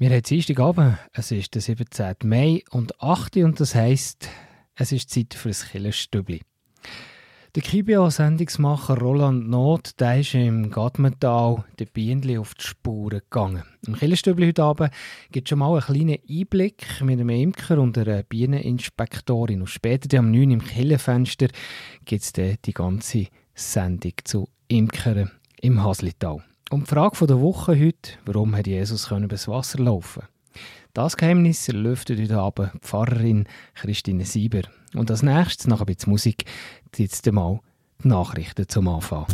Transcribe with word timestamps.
Wir 0.00 0.10
haben 0.10 0.22
Dienstagabend, 0.22 0.96
es 1.12 1.32
ist 1.32 1.56
der 1.56 1.60
17. 1.60 2.14
Mai 2.22 2.62
und 2.70 3.02
8. 3.02 3.38
und 3.38 3.58
das 3.58 3.74
heisst, 3.74 4.28
es 4.76 4.92
ist 4.92 5.10
Zeit 5.10 5.34
für 5.34 5.48
ein 5.48 5.56
Killerstübli. 5.72 6.40
Der 7.56 7.62
Kibio-Sendungsmacher 7.64 8.96
Roland 8.96 9.48
Not 9.48 9.98
der 9.98 10.20
ist 10.20 10.34
im 10.34 10.70
Gatmental 10.70 11.64
den 11.80 11.88
Bienen 11.88 12.38
auf 12.38 12.54
die 12.54 12.62
Spuren 12.62 13.22
gegangen. 13.28 13.64
Im 13.88 13.96
Killerstübli 13.96 14.46
heute 14.46 14.62
Abend 14.62 14.92
gibt 15.32 15.48
es 15.48 15.50
schon 15.50 15.58
mal 15.58 15.72
einen 15.72 15.80
kleinen 15.80 16.18
Einblick 16.30 17.00
mit 17.00 17.18
einem 17.18 17.30
Imker 17.30 17.80
und 17.80 17.98
einer 17.98 18.22
Bieneninspektorin. 18.22 19.62
Und 19.62 19.66
später 19.66 20.16
am 20.16 20.30
9 20.30 20.52
im 20.52 20.64
Killerfenster 20.64 21.48
gibt 22.04 22.22
es 22.22 22.32
die 22.32 22.72
ganze 22.72 23.26
Sendung 23.52 24.12
zu 24.22 24.48
Imkern 24.68 25.32
im 25.60 25.82
Haslital. 25.82 26.44
Und 26.70 26.82
die 26.82 26.94
Frage 26.94 27.26
der 27.26 27.40
Woche 27.40 27.72
heute, 27.72 28.18
warum 28.26 28.54
hat 28.54 28.66
Jesus 28.66 29.10
übers 29.10 29.48
Wasser 29.48 29.78
laufen 29.78 30.24
Das 30.92 31.16
Geheimnis 31.16 31.68
lüftet 31.68 32.20
heute 32.20 32.38
Abend 32.38 32.72
Pfarrerin 32.82 33.46
Christine 33.74 34.26
Sieber. 34.26 34.62
Und 34.94 35.10
als 35.10 35.22
nächstes, 35.22 35.66
nach 35.66 35.80
ein 35.80 35.86
bisschen 35.86 36.10
Musik, 36.10 36.44
jetzt 36.96 37.26
einmal 37.26 37.60
die 38.04 38.08
Nachrichten 38.08 38.68
zum 38.68 38.86
Anfang. 38.88 39.26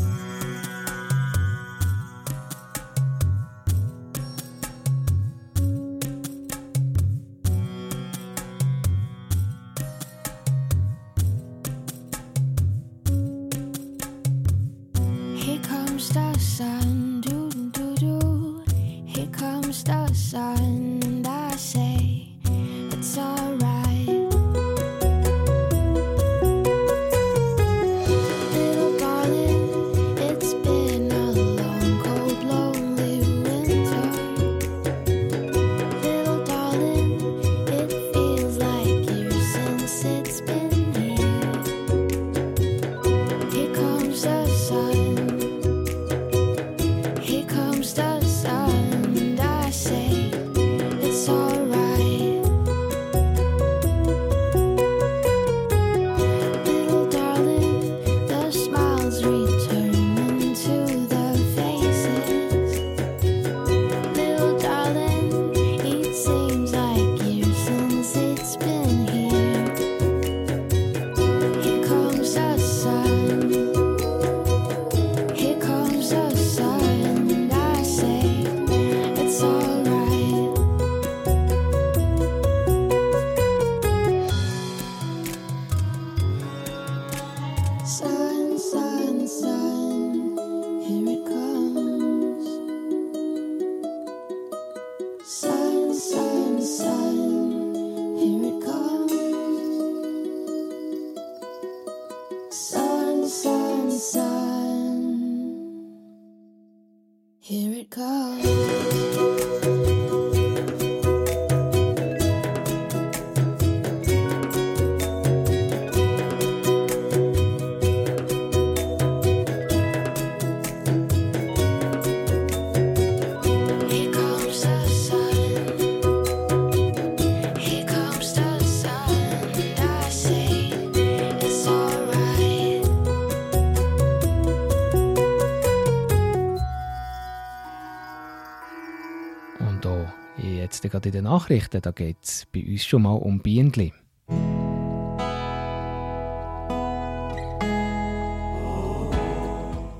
Gerade 140.95 141.09
in 141.09 141.13
den 141.13 141.25
Nachrichten, 141.25 141.83
da 141.83 141.91
geht 141.91 142.19
es 142.23 142.47
bei 142.53 142.65
uns 142.65 142.85
schon 142.85 143.03
mal 143.03 143.15
um 143.15 143.41
Bienen. 143.41 143.93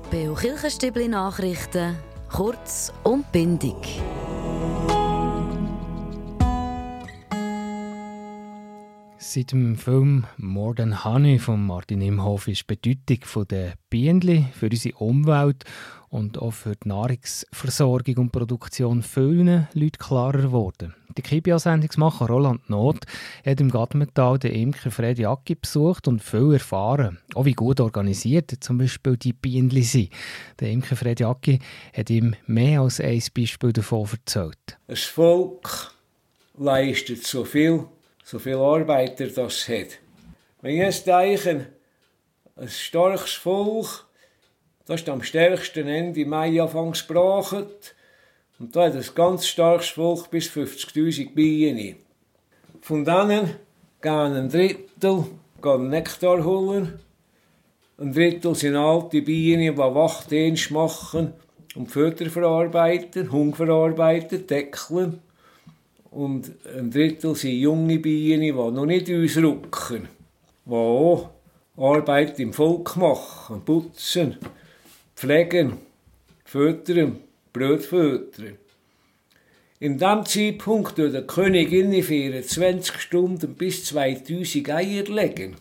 Beo 0.09 0.33
Kirchenstübli 0.35 1.09
Nachrichten, 1.09 1.97
kurz 2.31 2.93
und 3.03 3.29
bindig. 3.33 3.75
Seit 9.35 9.51
dem 9.51 9.75
Film 9.75 10.25
More 10.37 10.75
Than 10.75 11.03
Honey 11.03 11.39
von 11.39 11.67
Martin 11.67 11.99
Imhoff 11.99 12.47
ist 12.47 12.61
die 12.69 12.95
Bedeutung 12.95 13.45
der 13.49 13.73
Bienen 13.89 14.47
für 14.57 14.67
unsere 14.67 14.95
Umwelt 14.95 15.65
und 16.07 16.37
auch 16.37 16.51
für 16.51 16.77
die 16.77 16.87
Nahrungsversorgung 16.87 18.15
und 18.15 18.31
Produktion 18.31 19.03
vielen 19.03 19.67
Leuten 19.73 19.97
klarer 19.99 20.43
geworden. 20.43 20.95
Der 21.17 21.23
Kibia-Sendungsmacher 21.25 22.27
Roland 22.27 22.69
Not 22.69 22.99
hat 23.45 23.59
im 23.59 23.71
Gatmental 23.71 24.39
den 24.39 24.53
Imker 24.53 24.89
Freddy 24.89 25.25
Acki 25.25 25.55
besucht 25.55 26.07
und 26.07 26.23
viel 26.23 26.53
erfahren, 26.53 27.17
auch 27.33 27.43
wie 27.43 27.51
gut 27.51 27.81
organisiert 27.81 28.53
zum 28.61 28.77
Beispiel 28.77 29.17
die 29.17 29.33
Bienen 29.33 29.69
sind. 29.69 30.11
Der 30.61 30.71
Imker 30.71 30.95
Freddy 30.95 31.25
Acki 31.25 31.59
hat 31.93 32.09
ihm 32.09 32.35
mehr 32.47 32.79
als 32.79 33.01
ein 33.01 33.21
Beispiel 33.35 33.73
davon 33.73 34.07
erzählt. 34.09 34.77
Ein 34.87 34.95
Volk 34.95 35.91
leistet 36.57 37.27
so 37.27 37.43
viel 37.43 37.83
so 38.25 38.39
viele 38.39 38.57
Arbeiter 38.57 39.27
das 39.27 39.69
hat. 39.69 39.99
Wenn 40.61 40.77
jetzt 40.77 41.05
denke, 41.05 41.67
ein 42.55 42.67
starkes 42.67 43.33
Volk, 43.33 44.07
das 44.85 45.01
ist 45.01 45.09
am 45.09 45.21
stärksten 45.21 45.87
Ende 45.87 46.25
Mai 46.25 46.59
anfangs 46.59 47.07
gebracht. 47.07 47.95
Und 48.57 48.75
da 48.75 48.85
hat 48.85 48.95
ein 48.95 49.05
ganz 49.13 49.45
starkes 49.45 49.89
Volk 49.89 50.31
bis 50.31 50.47
50.000 50.49 51.35
Bienen. 51.35 51.97
Von 52.81 53.05
denen 53.05 53.57
gehen 54.01 54.33
ein 54.33 54.49
Drittel 54.49 55.25
gehen 55.61 55.89
Nektar 55.89 56.43
holen. 56.43 56.99
Ein 57.99 58.11
Drittel 58.11 58.55
sind 58.55 58.75
alte 58.75 59.21
Bienen, 59.21 59.75
die 59.75 59.77
Wachdienst 59.77 60.71
machen 60.71 61.33
und 61.75 61.91
Futter 61.91 62.29
verarbeiten, 62.31 63.31
Hunger 63.31 63.55
verarbeiten, 63.55 64.47
deckeln 64.47 65.21
und 66.15 66.51
ein 66.77 66.89
Drittel 66.91 67.35
sind 67.35 67.59
junge 67.59 67.99
Bienen, 67.99 68.41
die 68.41 68.51
noch 68.51 68.85
nicht 68.85 69.11
ausrücken, 69.11 70.07
die 70.65 70.71
auch 70.71 71.29
Arbeit 71.77 72.39
im 72.39 72.53
Volk 72.53 72.95
machen, 72.95 73.61
putzen, 73.65 74.37
pflegen, 75.15 75.73
füttern, 76.45 77.17
Brot 77.51 77.83
füttern. 77.83 78.57
In 79.79 79.97
diesem 79.97 80.25
Zeitpunkt 80.25 80.97
wird 80.97 81.13
der 81.13 81.27
Königin 81.27 81.91
in 81.91 82.01
24 82.01 82.97
Stunden 82.97 83.53
bis 83.55 83.83
2000 83.85 84.69
Eier 84.69 85.03
legen. 85.03 85.57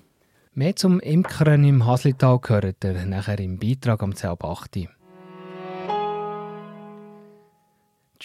Mehr 0.55 0.77
zum 0.77 1.01
Imkern 1.01 1.65
im 1.65 1.85
Haslital 1.85 2.39
gehört 2.39 2.85
ihr 2.85 3.05
nachher 3.07 3.41
im 3.41 3.59
Beitrag 3.59 4.05
am 4.05 4.13
10.8. 4.13 4.87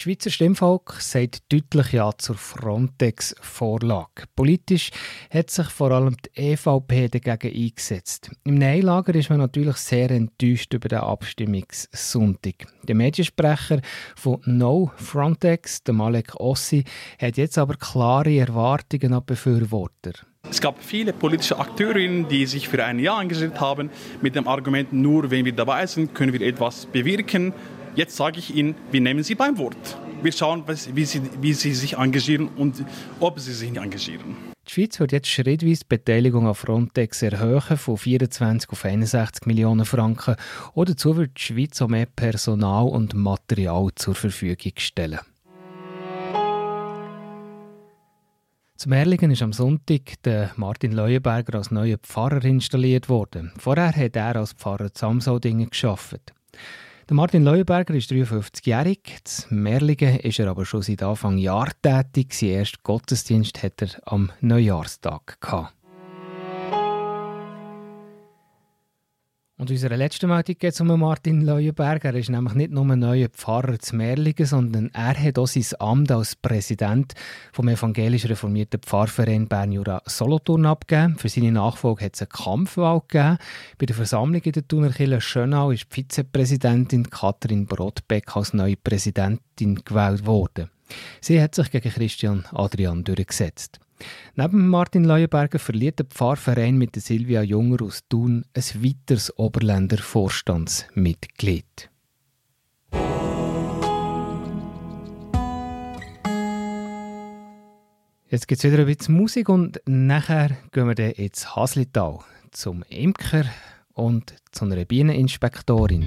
Das 0.00 0.04
Schweizer 0.04 0.30
Stimmvolk 0.30 0.96
sagt 0.98 1.52
deutlich 1.52 1.92
Ja 1.92 2.10
zur 2.16 2.34
Frontex-Vorlage. 2.34 4.24
Politisch 4.34 4.92
hat 5.30 5.50
sich 5.50 5.66
vor 5.66 5.90
allem 5.90 6.16
die 6.24 6.52
EVP 6.52 7.08
dagegen 7.08 7.54
eingesetzt. 7.54 8.30
Im 8.44 8.54
Neilager 8.54 9.14
ist 9.14 9.28
man 9.28 9.40
natürlich 9.40 9.76
sehr 9.76 10.10
enttäuscht 10.10 10.72
über 10.72 10.88
den 10.88 11.00
Abstimmungssonntag. 11.00 12.66
Der 12.84 12.94
Mediensprecher 12.94 13.82
von 14.16 14.40
No 14.46 14.90
Frontex, 14.96 15.82
Malek 15.90 16.34
Ossi, 16.36 16.84
hat 17.20 17.36
jetzt 17.36 17.58
aber 17.58 17.74
klare 17.74 18.38
Erwartungen 18.38 19.12
an 19.12 19.26
Befürworter. 19.26 20.12
Es 20.48 20.62
gab 20.62 20.82
viele 20.82 21.12
politische 21.12 21.58
Akteurinnen, 21.58 22.26
die 22.26 22.46
sich 22.46 22.70
für 22.70 22.82
ein 22.82 22.98
Ja 23.00 23.20
engagiert 23.20 23.60
haben, 23.60 23.90
mit 24.22 24.34
dem 24.34 24.48
Argument, 24.48 24.94
nur 24.94 25.30
wenn 25.30 25.44
wir 25.44 25.52
dabei 25.52 25.84
sind, 25.84 26.14
können 26.14 26.32
wir 26.32 26.40
etwas 26.40 26.86
bewirken. 26.86 27.52
Jetzt 27.96 28.16
sage 28.16 28.38
ich 28.38 28.54
Ihnen, 28.54 28.76
wir 28.92 29.00
nehmen 29.00 29.22
Sie 29.24 29.34
beim 29.34 29.58
Wort. 29.58 29.98
Wir 30.22 30.32
schauen, 30.32 30.64
wie 30.94 31.04
Sie, 31.04 31.22
wie 31.40 31.52
Sie 31.54 31.74
sich 31.74 31.94
engagieren 31.94 32.48
und 32.48 32.84
ob 33.18 33.40
Sie 33.40 33.52
sich 33.52 33.76
engagieren. 33.76 34.36
Die 34.68 34.72
Schweiz 34.72 35.00
wird 35.00 35.10
jetzt 35.10 35.28
schrittweise 35.28 35.80
die 35.80 35.86
Beteiligung 35.88 36.46
an 36.46 36.54
Frontex 36.54 37.22
erhöhen 37.22 37.76
von 37.76 37.96
24 37.96 38.70
auf 38.70 38.84
61 38.84 39.46
Millionen 39.46 39.84
Franken. 39.84 40.36
Oder 40.74 40.92
dazu 40.92 41.16
wird 41.16 41.36
die 41.36 41.42
Schweiz 41.42 41.82
auch 41.82 41.88
mehr 41.88 42.06
Personal 42.06 42.84
und 42.84 43.14
Material 43.14 43.88
zur 43.96 44.14
Verfügung 44.14 44.72
stellen. 44.76 45.18
Zum 48.76 48.92
Erlingen 48.92 49.32
ist 49.32 49.42
am 49.42 49.52
Sonntag 49.52 50.22
der 50.22 50.52
Martin 50.56 50.92
Leuenberger 50.92 51.58
als 51.58 51.72
neuer 51.72 51.98
Pfarrer 51.98 52.44
installiert 52.44 53.08
worden. 53.08 53.52
Vorher 53.58 53.92
hat 53.94 54.16
er 54.16 54.36
als 54.36 54.52
Pfarrer 54.52 54.94
Zamsaldingen 54.94 55.70
geschafft. 55.70 56.32
Der 57.10 57.16
Martin 57.16 57.42
Leuenberger 57.42 57.92
ist 57.94 58.12
53-jährig. 58.12 59.18
In 59.50 59.64
Merlingen 59.64 60.20
ist 60.20 60.38
er 60.38 60.46
aber 60.46 60.64
schon 60.64 60.82
seit 60.82 61.02
Anfang 61.02 61.38
Jahr 61.38 61.72
tätig. 61.82 62.40
Erster 62.40 62.78
Gottesdienst 62.84 63.64
hat 63.64 63.82
er 63.82 63.88
am 64.04 64.30
Neujahrstag 64.40 65.40
gehabt. 65.40 65.74
Und 69.60 69.70
unserer 69.70 69.98
letzten 69.98 70.30
Meldung 70.30 70.56
geht 70.58 70.72
es 70.72 70.80
um 70.80 70.86
Martin 70.86 71.42
Leuenberger. 71.42 72.14
Er 72.14 72.14
ist 72.14 72.30
nämlich 72.30 72.54
nicht 72.54 72.70
nur 72.70 72.86
ein 72.86 72.98
neuer 72.98 73.28
Pfarrer 73.28 73.78
zu 73.78 73.94
Merlingen, 73.94 74.46
sondern 74.46 74.88
er 74.94 75.14
hat 75.14 75.38
auch 75.38 75.46
sein 75.46 75.66
Amt 75.78 76.10
als 76.10 76.34
Präsident 76.34 77.12
vom 77.52 77.68
evangelisch 77.68 78.24
reformierten 78.24 78.80
Pfarrverein 78.80 79.48
Bern-Jura 79.48 80.00
Solothurn 80.06 80.64
abgegeben. 80.64 81.18
Für 81.18 81.28
seine 81.28 81.52
Nachfolge 81.52 82.06
hat 82.06 82.14
es 82.14 82.22
eine 82.22 82.28
Kampfwahl 82.28 83.02
gegeben. 83.06 83.36
Bei 83.76 83.84
der 83.84 83.96
Versammlung 83.96 84.40
in 84.40 84.52
der 84.52 84.66
Thunerkirche 84.66 85.20
Schönau 85.20 85.72
ist 85.72 85.88
die 85.90 85.94
Vizepräsidentin 85.94 87.10
Katrin 87.10 87.66
Brodbeck 87.66 88.34
als 88.34 88.54
neue 88.54 88.78
Präsidentin 88.78 89.82
gewählt 89.84 90.24
worden. 90.24 90.70
Sie 91.20 91.38
hat 91.38 91.54
sich 91.54 91.70
gegen 91.70 91.90
Christian 91.90 92.46
Adrian 92.54 93.04
durchgesetzt. 93.04 93.78
Neben 94.34 94.68
Martin 94.68 95.04
Leuenberger 95.04 95.58
verliert 95.58 95.98
der 95.98 96.06
Pfarrverein 96.06 96.76
mit 96.76 96.94
der 96.94 97.02
Silvia 97.02 97.42
Junger 97.42 97.82
aus 97.82 98.02
Thun 98.08 98.44
ein 98.54 98.82
weiteres 98.82 99.36
Oberländer 99.38 99.98
Vorstandsmitglied. 99.98 101.90
Jetzt 108.28 108.46
gibt 108.46 108.62
es 108.62 108.70
wieder 108.70 108.82
ein 108.82 108.86
bisschen 108.86 109.16
Musik 109.16 109.48
und 109.48 109.80
nachher 109.86 110.56
gehen 110.70 110.86
wir 110.86 110.94
dann 110.94 111.10
ins 111.10 111.56
Haslital 111.56 112.20
zum 112.52 112.84
Imker 112.88 113.44
und 113.92 114.36
zu 114.52 114.66
einer 114.66 114.84
Bieneninspektorin. 114.84 116.06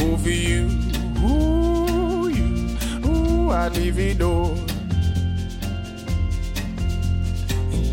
over 0.00 0.30
you. 0.30 0.68
Ooh, 1.24 2.28
you, 2.28 2.76
ooh, 3.06 3.50
I'd 3.50 3.76
leave 3.76 3.98
it 3.98 4.20
all. 4.20 4.54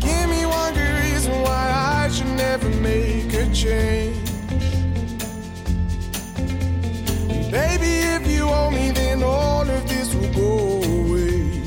Give 0.00 0.28
me 0.30 0.46
one 0.46 0.74
good 0.74 0.94
reason 1.02 1.32
why 1.42 2.02
I 2.04 2.08
should 2.08 2.34
never 2.36 2.68
make 2.68 3.32
a 3.34 3.52
change. 3.52 4.30
Baby, 7.50 7.92
if 8.16 8.26
you 8.28 8.44
owe 8.48 8.70
me, 8.70 8.90
then 8.90 9.22
all 9.22 9.68
of 9.68 9.88
this 9.88 10.14
will 10.14 10.32
go 10.34 10.82
away. 10.82 11.62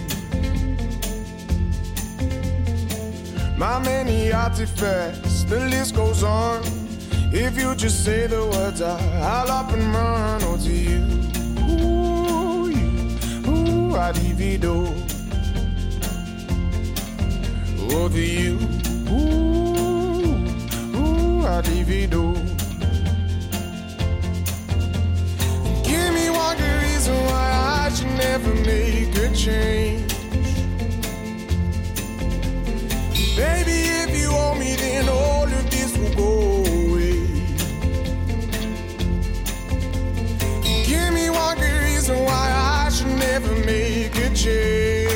My 3.57 3.79
many 3.79 4.31
artifacts, 4.31 5.43
the 5.43 5.59
list 5.67 5.95
goes 5.95 6.23
on. 6.23 6.78
If 7.31 7.59
you 7.59 7.75
just 7.75 8.03
say 8.03 8.25
the 8.25 8.43
words, 8.43 8.81
I'll 8.81 9.51
up 9.51 9.71
and 9.71 9.83
run 9.93 10.41
oh, 10.43 10.57
to 10.57 10.71
you. 10.71 11.01
Ooh, 11.69 12.67
you, 12.69 12.89
ooh, 13.47 13.95
I 13.95 14.11
divido. 14.11 14.87
Oh, 17.91 18.09
to 18.09 18.19
you. 18.19 18.57
Ooh, 19.11 20.25
ooh, 20.97 21.45
I 21.45 21.61
divido. 21.61 22.33
Give 25.83 26.13
me 26.15 26.31
one 26.31 26.57
good 26.57 26.81
reason 26.81 27.15
why 27.25 27.85
I 27.85 27.89
should 27.93 28.07
never 28.17 28.55
make 28.55 29.15
a 29.15 29.35
change. 29.35 30.13
Baby, 33.35 33.77
if 34.01 34.19
you 34.19 34.29
owe 34.31 34.55
me, 34.55 34.75
then 34.77 35.07
all 35.09 35.43
of 35.43 35.69
this 35.69 35.95
will 35.95 36.15
go. 36.15 36.58
Good 41.55 41.81
reason 41.83 42.17
why 42.23 42.85
I 42.85 42.89
should 42.89 43.15
never 43.17 43.53
make 43.65 44.15
a 44.15 44.29
change. 44.33 45.09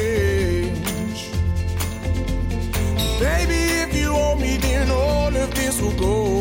Baby, 3.20 3.62
if 3.84 3.96
you 3.96 4.10
owe 4.12 4.36
me, 4.36 4.58
then 4.58 4.90
all 4.92 5.36
of 5.36 5.54
this 5.56 5.82
will 5.82 5.98
go 6.08 6.33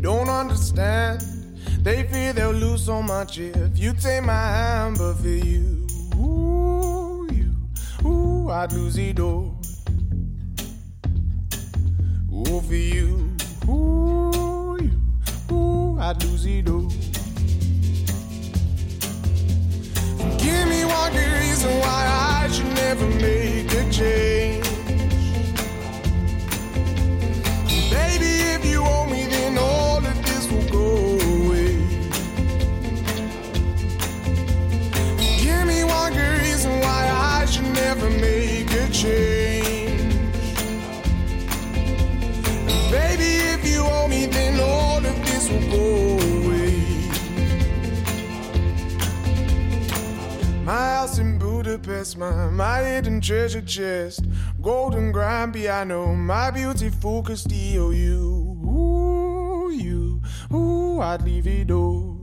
don't 0.00 0.28
understand. 0.28 1.22
They 1.82 2.04
fear 2.04 2.32
they'll 2.32 2.52
lose 2.52 2.84
so 2.84 3.02
much 3.02 3.38
if 3.38 3.78
you 3.78 3.92
take 3.92 4.24
my 4.24 4.32
hand, 4.32 4.98
but 4.98 5.14
for 5.14 5.28
you, 5.28 5.86
ooh, 6.16 7.28
you, 7.30 8.08
ooh, 8.08 8.50
I'd 8.50 8.72
lose 8.72 8.96
it 8.96 9.20
all. 9.20 9.63
Treasure 53.24 53.62
chest, 53.62 54.26
golden 54.60 55.10
grand 55.10 55.54
piano, 55.54 56.14
my 56.14 56.50
beautiful 56.50 57.22
Castillo. 57.22 57.90
You, 57.90 58.20
ooh, 58.66 59.70
you, 59.70 60.20
ooh, 60.52 61.00
I'd 61.00 61.22
leave 61.22 61.46
it 61.46 61.70
all. 61.70 62.20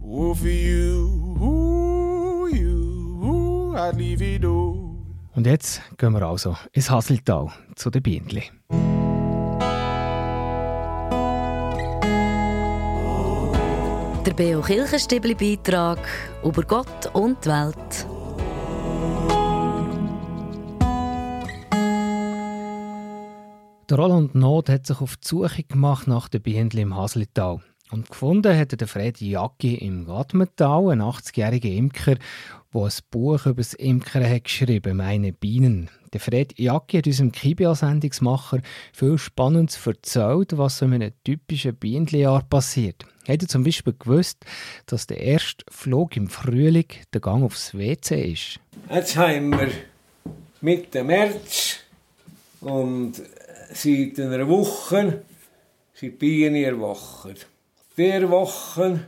Ooh, 0.00 0.34
for 0.34 0.48
you, 0.48 1.36
ooh, 1.42 2.46
you, 2.46 3.20
ooh, 3.24 3.76
I'd 3.76 3.96
leave 3.96 4.22
it 4.22 4.44
all. 4.44 4.94
Und 5.34 5.46
jetzt 5.46 5.82
gehen 5.98 6.14
wir 6.14 6.22
also 6.22 6.56
ins 6.72 6.88
Haseltal 6.88 7.48
zu 7.74 7.90
den 7.90 8.02
Bienen. 8.02 8.42
Der 14.24 14.32
Beo 14.32 14.60
Kirchenstibli 14.60 15.34
Beitrag 15.34 15.98
über 16.42 16.62
Gott 16.62 17.10
und 17.12 17.44
die 17.44 17.48
Welt. 17.48 18.06
Der 23.88 23.98
Roland 23.98 24.34
Not 24.34 24.68
hat 24.68 24.84
sich 24.84 25.00
auf 25.00 25.16
die 25.16 25.28
Suche 25.28 25.62
gemacht 25.62 26.08
nach 26.08 26.28
den 26.28 26.42
Bienen 26.42 26.70
im 26.70 26.96
Haslital. 26.96 27.60
Und 27.92 28.08
gefunden 28.08 28.58
hat 28.58 28.72
er 28.72 28.78
den 28.78 28.88
Freddy 28.88 29.30
Jacki 29.30 29.76
im 29.76 30.06
Gadmental, 30.06 30.90
ein 30.90 31.00
80-jähriger 31.00 31.72
Imker, 31.72 32.16
der 32.74 32.82
ein 32.82 32.92
Buch 33.12 33.46
über 33.46 33.62
das 33.62 33.74
Imkern 33.74 34.28
hat 34.28 34.42
geschrieben 34.42 34.96
«Meine 34.96 35.32
Bienen». 35.32 35.88
Der 36.12 36.18
Fred 36.18 36.58
Jacki 36.58 36.96
hat 36.96 37.06
unserem 37.06 37.30
Kibia-Sendungsmacher 37.30 38.60
viel 38.92 39.18
Spannendes 39.18 39.86
erzählt, 39.86 40.58
was 40.58 40.78
so 40.78 40.86
in 40.86 40.94
einem 40.94 41.12
typischen 41.22 41.76
Bienenjahr 41.76 42.42
passiert. 42.42 43.04
Hat 43.28 43.42
er 43.42 43.48
zum 43.48 43.62
Beispiel 43.62 43.94
gewusst, 43.96 44.44
dass 44.86 45.06
der 45.06 45.20
erste 45.20 45.64
Flug 45.70 46.16
im 46.16 46.28
Frühling 46.28 46.86
der 47.12 47.20
Gang 47.20 47.44
aufs 47.44 47.72
WC 47.72 48.32
ist? 48.32 48.58
Jetzt 48.92 49.16
haben 49.16 49.52
wir 49.52 49.70
Mitte 50.60 51.04
März 51.04 51.78
und 52.60 53.22
seit 53.72 54.18
einer 54.20 54.48
Woche 54.48 55.22
sind 55.94 56.02
die 56.02 56.10
Bienen 56.10 56.56
erwacht. 56.56 57.46
Die 57.96 58.28
Woche, 58.28 59.00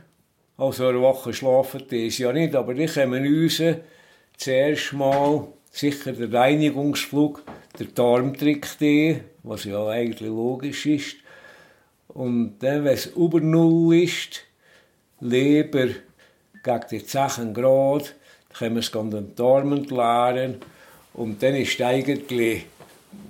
also 0.57 0.87
eine 0.87 1.01
Woche 1.01 1.33
schlafen 1.33 1.83
die 1.89 2.07
ja 2.07 2.33
nicht, 2.33 2.55
aber 2.55 2.73
die 2.73 2.87
kommen 2.87 3.25
raus, 3.25 3.61
zuerst 4.37 4.93
mal 4.93 5.47
sicher 5.71 6.13
der 6.13 6.33
Reinigungsflug, 6.33 7.43
der 7.77 7.87
Darmtrick, 7.87 8.67
was 9.43 9.65
ja 9.65 9.87
eigentlich 9.87 10.21
logisch 10.21 10.85
ist. 10.85 11.17
Und 12.07 12.57
dann, 12.59 12.83
wenn 12.83 12.93
es 12.93 13.05
über 13.07 13.39
Null 13.39 13.95
ist, 14.03 14.41
Leber 15.19 15.89
gegen 16.63 16.85
die 16.89 17.05
10 17.05 17.53
Grad, 17.53 18.15
können 18.57 18.75
wir 18.75 18.79
es 18.79 18.91
den 18.91 19.35
Darm 19.35 19.73
entleeren. 19.73 20.57
Und 21.13 21.43
dann 21.43 21.55
ist 21.55 21.79
eigentlich 21.81 22.65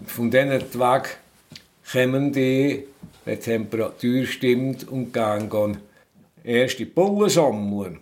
von 0.05 0.31
diesen 0.31 0.51
Weg 0.51 1.17
kommen 1.91 2.31
die, 2.31 2.85
wenn 3.25 3.35
die 3.35 3.41
Temperatur 3.41 4.25
stimmt, 4.25 4.87
und 4.87 5.13
gehen 5.13 5.77
erste 6.43 6.85
Bullen 6.85 7.29
sammeln. 7.29 7.99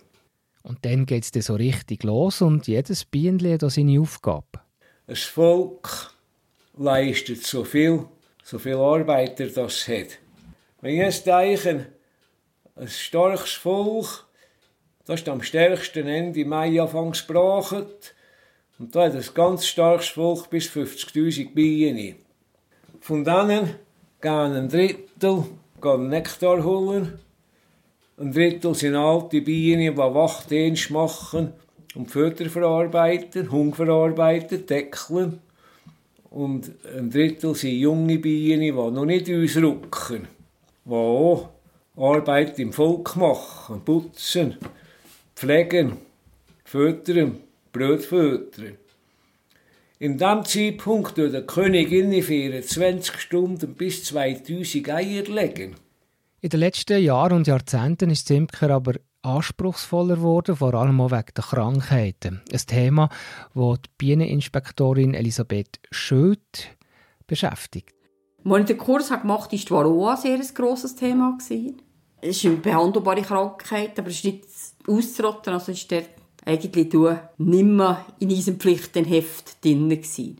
Und 0.62 0.84
dann 0.84 1.06
geht 1.06 1.34
es 1.34 1.46
so 1.46 1.54
richtig 1.54 2.04
los 2.04 2.42
und 2.42 2.66
jedes 2.66 3.04
Bienenli 3.04 3.52
hat 3.52 3.70
seine 3.70 4.00
Aufgabe. 4.00 4.60
Ein 5.06 5.16
Volk 5.16 6.12
leistet 6.76 7.42
so 7.44 7.64
viel, 7.64 8.04
so 8.42 8.58
viel 8.58 8.76
Arbeiter 8.76 9.46
das 9.46 9.88
hat. 9.88 10.18
Wenn 10.80 10.92
ich 10.92 10.98
jetzt 10.98 11.26
denke, 11.26 11.86
ein 12.76 12.88
starkes 12.88 13.52
Volk, 13.52 14.26
das 15.06 15.20
ist 15.20 15.28
am 15.28 15.42
stärksten 15.42 16.06
Ende 16.06 16.44
Mai 16.44 16.80
anfangs 16.80 17.26
gebracht. 17.26 18.14
Und 18.78 18.94
da 18.94 19.06
hat 19.06 19.14
ein 19.14 19.24
ganz 19.34 19.66
starkes 19.66 20.08
Volk 20.08 20.50
bis 20.50 20.68
50.000 20.68 21.52
Bienen. 21.52 22.16
Von 23.00 23.24
denen 23.24 23.74
gehen 24.20 24.52
ein 24.52 24.68
Drittel 24.68 25.44
gehen 25.80 26.08
Nektar 26.08 26.62
holen. 26.62 27.18
Ein 28.16 28.32
Drittel 28.32 28.74
sind 28.74 28.96
alte 28.96 29.40
Bienen, 29.40 29.94
die 29.94 29.96
Wachdienst 29.96 30.90
machen 30.90 31.52
und 31.94 32.10
Fötter 32.10 32.50
verarbeiten, 32.50 33.50
Hung 33.50 33.74
verarbeiten, 33.74 34.66
deckeln. 34.66 35.40
Und 36.30 36.70
ein 36.96 37.10
Drittel 37.10 37.54
sind 37.54 37.78
junge 37.78 38.18
Bienen, 38.18 38.60
die 38.60 38.72
noch 38.72 39.04
nicht 39.04 39.30
ausrücken, 39.30 40.28
die 40.84 40.90
auch 40.90 41.48
Arbeit 41.96 42.58
im 42.58 42.72
Volk 42.72 43.16
machen, 43.16 43.82
putzen, 43.84 44.56
pflegen, 45.34 45.96
füttern, 46.64 47.38
Brot 47.78 48.02
füttern. 48.02 48.76
In 50.00 50.16
diesem 50.16 50.44
Zeitpunkt 50.44 51.16
tut 51.16 51.32
der 51.32 51.46
Königin 51.46 52.12
in 52.12 52.22
24 52.22 53.18
Stunden 53.18 53.74
bis 53.74 54.04
2000 54.04 54.90
Eier 54.90 55.24
legen. 55.24 55.74
In 56.40 56.50
den 56.50 56.60
letzten 56.60 57.02
Jahren 57.02 57.38
und 57.38 57.46
Jahrzehnten 57.48 58.10
ist 58.10 58.30
Imker 58.30 58.70
aber 58.70 58.94
anspruchsvoller 59.22 60.16
geworden, 60.16 60.54
vor 60.54 60.74
allem 60.74 61.00
auch 61.00 61.10
wegen 61.10 61.34
der 61.36 61.44
Krankheiten. 61.44 62.42
Ein 62.52 62.58
Thema, 62.58 63.08
das 63.54 63.78
die 63.82 63.90
Bieneninspektorin 63.98 65.14
Elisabeth 65.14 65.80
Schild 65.90 66.76
beschäftigt. 67.26 67.94
Als 68.44 68.60
ich 68.60 68.66
den 68.66 68.78
Kurs 68.78 69.08
gemacht 69.08 69.50
habe, 69.50 69.70
war 69.70 69.84
Varroa 69.84 70.16
sehr 70.16 70.36
ein 70.36 70.54
grosses 70.54 70.94
Thema. 70.94 71.36
Es 71.40 72.36
ist 72.36 72.44
eine 72.46 72.56
behandelbare 72.56 73.22
Krankheit, 73.22 73.98
aber 73.98 74.08
es 74.08 74.16
ist 74.16 74.24
nicht 74.24 74.44
auszurotten. 74.86 75.52
Also 75.52 75.72
ist 75.72 75.90
der 75.90 76.04
eigentlich 76.48 76.88
du 76.88 77.10
nicht 77.36 77.64
mehr 77.64 78.04
in 78.18 78.30
unserem 78.30 78.58
Pflichtenheft 78.58 79.62
drin 79.62 79.90
gewesen. 79.90 80.38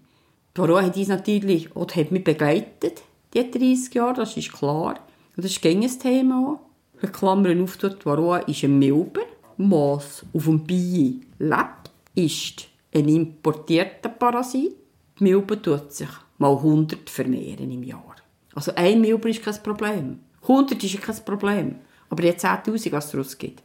Varroa 0.54 0.82
hat 0.82 0.96
uns 0.96 1.08
natürlich, 1.08 1.76
oder 1.76 1.94
hat 1.94 2.10
mich 2.10 2.24
begleitet, 2.24 3.02
die 3.34 3.48
30 3.50 3.94
Jahre, 3.94 4.14
das 4.14 4.36
ist 4.36 4.52
klar. 4.52 4.98
Und 5.36 5.44
das 5.44 5.52
ist 5.52 5.64
ein 5.64 5.82
Thema. 6.00 6.58
Ich 7.00 7.12
klammere 7.12 7.62
auf, 7.62 7.76
dort, 7.76 8.04
Varroa 8.04 8.38
ist 8.38 8.64
ein 8.64 8.78
Milben, 8.78 9.22
was 9.58 10.24
auf 10.32 10.44
dem 10.44 10.64
Bienen 10.64 11.26
lebt, 11.38 11.90
ist 12.14 12.66
ein 12.92 13.08
importierter 13.08 14.08
Parasit. 14.08 14.72
Die 15.18 15.24
Milbe 15.24 15.60
tut 15.60 15.92
sich 15.92 16.08
mal 16.38 16.56
100 16.56 17.08
vermehren 17.08 17.70
im 17.70 17.82
Jahr. 17.82 18.16
Also 18.54 18.72
ein 18.74 19.00
Milbe 19.00 19.30
ist 19.30 19.42
kein 19.42 19.62
Problem. 19.62 20.20
100 20.42 20.82
ist 20.82 21.00
kein 21.00 21.24
Problem. 21.24 21.76
Aber 22.08 22.24
jetzt 22.24 22.44
10'000, 22.44 22.92
was 22.92 23.04
es 23.04 23.10
daraus 23.12 23.38
gibt. 23.38 23.62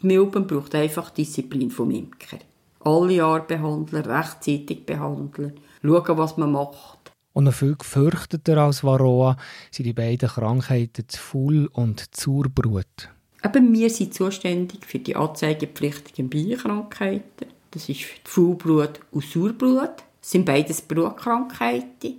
Milben 0.00 0.46
braucht 0.46 0.74
einfach 0.74 1.10
Disziplin 1.10 1.70
vom 1.70 1.90
Imker. 1.90 2.38
Alle 2.80 3.14
Jahre 3.14 3.42
behandeln, 3.42 4.04
rechtzeitig 4.04 4.86
behandeln, 4.86 5.54
schauen, 5.82 6.18
was 6.18 6.36
man 6.36 6.52
macht. 6.52 7.12
Und 7.32 7.44
noch 7.44 7.54
viel 7.54 7.76
gefürchteter 7.76 8.58
als 8.58 8.84
Varroa 8.84 9.36
sind 9.70 9.86
die 9.86 9.92
beiden 9.92 10.28
Krankheiten 10.28 11.04
die 11.10 11.16
Full- 11.16 11.68
und 11.72 12.14
Zurbrut. 12.14 13.10
Eben, 13.44 13.72
wir 13.72 13.90
sind 13.90 14.14
zuständig 14.14 14.84
für 14.84 14.98
die 14.98 15.14
anzeigepflichtigen 15.14 16.28
Bienenkrankheiten. 16.28 17.48
Das 17.70 17.88
ist 17.88 18.04
Fullbrut 18.24 19.00
und 19.10 19.24
Surbrut. 19.24 20.02
Das 20.20 20.30
sind 20.30 20.44
beides 20.44 20.82
Brutkrankheiten, 20.82 22.14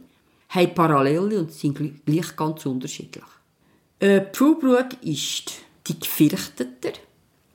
haben 0.49 0.73
Parallele 0.73 1.39
und 1.39 1.51
sind 1.51 2.05
gleich 2.05 2.35
ganz 2.35 2.65
unterschiedlich. 2.65 3.25
Äh, 3.99 4.21
die 4.21 4.37
Fullbrut 4.37 4.93
ist 5.01 5.53
die 5.87 5.99
gefürchteter, 5.99 6.93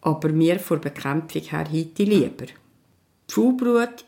aber 0.04 0.32
wir 0.34 0.61
vor 0.61 0.78
Bekämpfung 0.78 1.42
her 1.42 1.66
heute 1.70 2.04
lieber. 2.04 2.46
Die 2.46 3.32
Fullbrut 3.32 4.04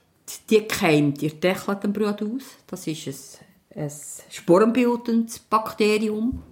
die 0.51 0.63
keimt 0.63 1.23
ihr 1.23 1.35
Dechlagenbrot 1.35 2.23
aus. 2.23 2.43
Das 2.67 2.87
ist 2.87 3.41
ein, 3.75 3.85
ein 3.85 3.91
sporenbildendes 4.31 5.39
Bakterium. 5.39 6.43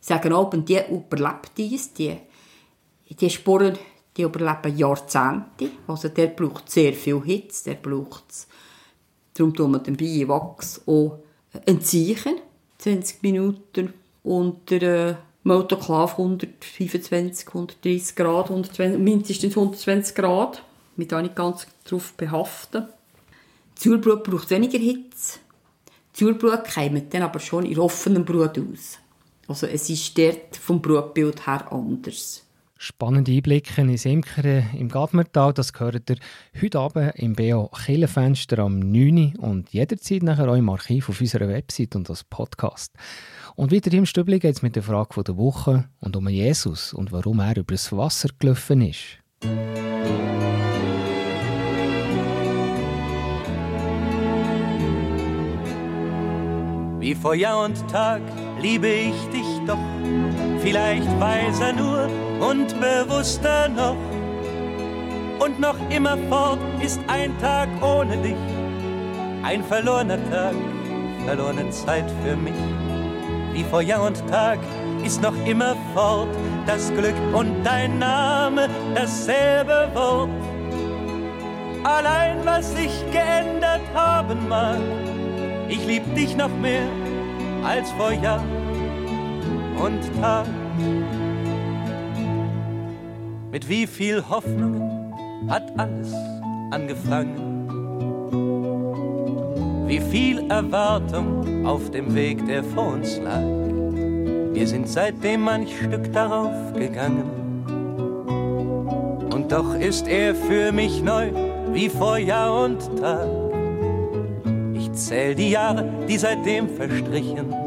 Sagen 0.00 0.32
auch, 0.32 0.50
die 0.50 0.80
überlebt 0.90 1.52
dies. 1.56 1.92
Die, 1.92 2.16
die 3.08 3.30
Sporen 3.30 3.78
die 4.16 4.22
überleben 4.22 4.76
Jahrzehnte. 4.76 5.70
Also 5.86 6.08
der 6.08 6.28
braucht 6.28 6.70
sehr 6.70 6.92
viel 6.92 7.22
Hitze, 7.22 7.70
der 7.70 7.76
braucht 7.76 8.46
Darum 9.34 9.54
tun 9.54 9.70
wir 9.70 9.78
den 9.78 9.96
Bienenwachs 9.96 10.82
auch 10.86 11.20
entziehen. 11.64 12.40
20 12.76 13.22
Minuten 13.22 13.94
unter 14.22 15.18
Motoklav 15.44 16.12
125, 16.18 17.48
130 17.48 18.14
Grad, 18.14 18.48
120, 18.50 18.98
mindestens 18.98 19.56
120 19.56 20.14
Grad. 20.14 20.62
Wir 20.96 21.08
da 21.08 21.20
nicht 21.20 21.34
ganz 21.34 21.66
darauf 21.84 22.12
behaften. 22.12 22.86
Sauerbrut 23.74 24.22
braucht 24.22 24.50
weniger 24.50 24.78
Hitze. 24.78 25.40
Sauerbrut 26.12 26.64
keimt 26.64 27.12
dann 27.12 27.22
aber 27.22 27.40
schon 27.40 27.66
in 27.66 27.78
offenem 27.78 28.24
Brut 28.24 28.58
aus. 28.58 28.98
Also 29.48 29.66
es 29.66 29.90
ist 29.90 30.16
dort 30.16 30.56
vom 30.56 30.80
Brutbild 30.80 31.46
her 31.46 31.72
anders. 31.72 32.41
Spannende 32.84 33.30
Einblicke 33.30 33.80
in 33.80 33.90
Imkern 33.90 34.70
im 34.76 34.88
Gadmertal, 34.88 35.52
das 35.52 35.72
gehört 35.72 36.10
ihr 36.10 36.16
heute 36.60 36.80
Abend 36.80 37.12
im 37.14 37.34
BO 37.34 37.68
Killenfenster 37.68 38.58
am 38.58 38.80
9. 38.80 39.36
Uhr 39.38 39.44
und 39.44 39.70
jederzeit 39.72 40.24
nachher 40.24 40.48
auch 40.48 40.56
im 40.56 40.68
Archiv 40.68 41.08
auf 41.08 41.20
unserer 41.20 41.46
Website 41.46 41.94
und 41.94 42.10
als 42.10 42.24
Podcast. 42.24 42.92
Und 43.54 43.70
wieder 43.70 43.88
hier 43.88 44.00
im 44.00 44.06
Stübli 44.06 44.40
geht 44.40 44.56
es 44.56 44.62
mit 44.62 44.74
der 44.74 44.82
Frage 44.82 45.22
der 45.22 45.36
Woche 45.36 45.84
und 46.00 46.16
um 46.16 46.28
Jesus 46.28 46.92
und 46.92 47.12
warum 47.12 47.38
er 47.38 47.56
über 47.56 47.72
das 47.72 47.92
Wasser 47.92 48.30
gelaufen 48.36 48.80
ist. 48.80 49.20
Wie 56.98 57.14
vor 57.14 57.36
Jahr 57.36 57.64
und 57.64 57.76
Tag 57.88 58.22
liebe 58.60 58.88
ich 58.88 59.14
dich 59.30 59.66
doch 59.68 59.78
vielleicht 60.62 61.20
weiser 61.20 61.72
nur 61.72 62.08
und 62.40 62.68
bewusster 62.80 63.68
noch. 63.68 63.96
Und 65.44 65.58
noch 65.58 65.76
immer 65.90 66.16
fort 66.28 66.60
ist 66.80 67.00
ein 67.08 67.36
Tag 67.40 67.68
ohne 67.82 68.16
dich, 68.18 68.36
ein 69.42 69.62
verlorener 69.64 70.18
Tag, 70.30 70.54
verlorene 71.26 71.68
Zeit 71.70 72.08
für 72.24 72.36
mich. 72.36 72.54
Wie 73.52 73.64
vor 73.64 73.82
Jahr 73.82 74.06
und 74.06 74.26
Tag 74.28 74.60
ist 75.04 75.20
noch 75.20 75.34
immer 75.46 75.74
fort 75.94 76.28
das 76.66 76.92
Glück 76.92 77.16
und 77.32 77.64
dein 77.64 77.98
Name 77.98 78.68
dasselbe 78.94 79.90
Wort. 79.94 80.30
Allein 81.82 82.38
was 82.44 82.72
sich 82.72 83.04
geändert 83.10 83.82
haben 83.94 84.48
mag, 84.48 84.78
ich 85.68 85.84
lieb 85.86 86.14
dich 86.14 86.36
noch 86.36 86.54
mehr 86.60 86.86
als 87.64 87.90
vor 87.92 88.12
Jahr 88.12 88.44
und 89.82 90.00
Tag. 90.20 90.46
Mit 93.50 93.68
wie 93.68 93.86
viel 93.86 94.22
Hoffnungen 94.28 95.12
hat 95.48 95.64
alles 95.76 96.14
angefangen? 96.70 97.48
Wie 99.88 100.00
viel 100.00 100.50
Erwartung 100.50 101.66
auf 101.66 101.90
dem 101.90 102.14
Weg, 102.14 102.46
der 102.46 102.62
vor 102.62 102.94
uns 102.94 103.18
lag? 103.18 103.42
Wir 104.52 104.66
sind 104.68 104.88
seitdem 104.88 105.42
manch 105.42 105.76
Stück 105.76 106.12
darauf 106.12 106.72
gegangen. 106.74 107.40
Und 109.34 109.50
doch 109.50 109.74
ist 109.74 110.06
er 110.06 110.34
für 110.34 110.70
mich 110.72 111.02
neu, 111.02 111.30
wie 111.72 111.88
vor 111.88 112.18
Jahr 112.18 112.64
und 112.64 112.80
Tag. 112.98 113.28
Ich 114.74 114.92
zähl 114.92 115.34
die 115.34 115.50
Jahre, 115.50 115.88
die 116.08 116.18
seitdem 116.18 116.68
verstrichen, 116.68 117.61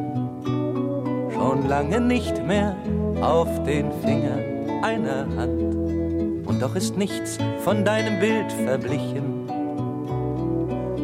schon 1.45 1.67
lange 1.67 2.01
nicht 2.01 2.43
mehr 2.43 2.75
auf 3.21 3.47
den 3.65 3.91
Fingern 4.01 4.83
einer 4.83 5.27
Hand. 5.37 5.75
Und 6.47 6.59
doch 6.59 6.75
ist 6.75 6.97
nichts 6.97 7.37
von 7.63 7.85
deinem 7.85 8.19
Bild 8.19 8.51
verblichen. 8.51 9.45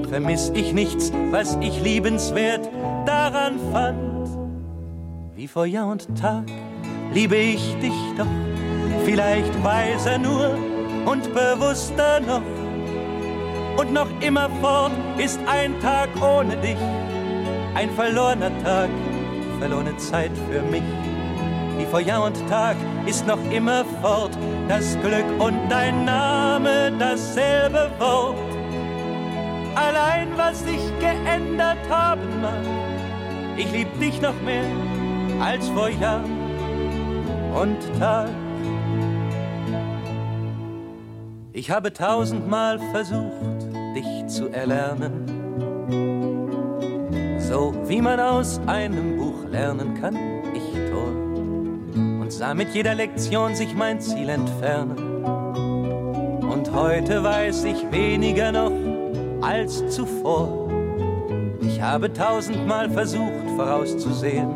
Vermiss 0.09 0.51
ich 0.55 0.73
nichts, 0.73 1.11
was 1.29 1.57
ich 1.61 1.79
liebenswert 1.83 2.67
daran 3.05 3.59
fand. 3.71 4.29
Wie 5.35 5.47
vor 5.47 5.67
Jahr 5.67 5.91
und 5.91 6.07
Tag 6.19 6.45
liebe 7.13 7.35
ich 7.35 7.75
dich 7.79 7.93
doch, 8.17 8.25
vielleicht 9.05 9.63
weiser 9.63 10.17
nur 10.17 10.57
und 11.05 11.23
bewusster 11.35 12.19
noch 12.19 12.41
und 13.77 13.93
noch 13.93 14.09
immer 14.21 14.49
fort 14.59 14.91
ist 15.17 15.39
ein 15.45 15.79
Tag 15.81 16.09
ohne 16.19 16.57
dich, 16.57 16.77
ein 17.75 17.89
verlorener 17.91 18.51
Tag, 18.63 18.89
verlorene 19.61 19.95
Zeit 19.97 20.31
für 20.49 20.63
mich. 20.63 20.81
Wie 21.77 21.85
vor 21.85 21.99
Jahr 21.99 22.25
und 22.25 22.49
Tag 22.49 22.75
ist 23.05 23.27
noch 23.27 23.39
immer 23.51 23.85
fort 24.01 24.35
das 24.67 24.97
Glück 25.01 25.25
und 25.37 25.55
dein 25.69 26.03
Name 26.03 26.91
dasselbe 26.97 27.91
Wort. 27.99 28.37
Allein 29.75 30.29
was 30.35 30.63
sich 30.63 30.81
geändert 30.99 31.77
haben 31.89 32.41
mag, 32.41 32.65
ich 33.55 33.71
lieb 33.71 33.87
dich 33.99 34.19
noch 34.19 34.39
mehr 34.41 34.65
als 35.39 35.67
vor 35.69 35.89
Jahr 35.89 36.23
und 37.53 37.77
Tag. 37.99 38.29
Ich 41.53 41.69
habe 41.69 41.93
tausendmal 41.93 42.79
versucht, 42.91 43.61
dich 43.95 44.25
zu 44.25 44.49
erlernen. 44.49 45.41
So 47.37 47.73
wie 47.85 48.01
man 48.01 48.19
aus 48.19 48.59
einem 48.65 49.17
Buch 49.17 49.30
lernen 49.51 49.99
kann, 49.99 50.15
ich 50.53 50.73
Tor, 50.89 51.07
und 51.95 52.31
sah 52.31 52.53
mit 52.53 52.73
jeder 52.73 52.95
Lektion 52.95 53.55
sich 53.55 53.75
mein 53.75 53.99
Ziel 53.99 54.29
entfernen. 54.29 55.23
Und 56.43 56.71
heute 56.73 57.23
weiß 57.23 57.65
ich 57.65 57.91
weniger 57.91 58.51
noch 58.51 58.71
als 59.41 59.87
zuvor. 59.89 60.69
Ich 61.61 61.81
habe 61.81 62.11
tausendmal 62.11 62.89
versucht 62.89 63.49
vorauszusehen, 63.55 64.49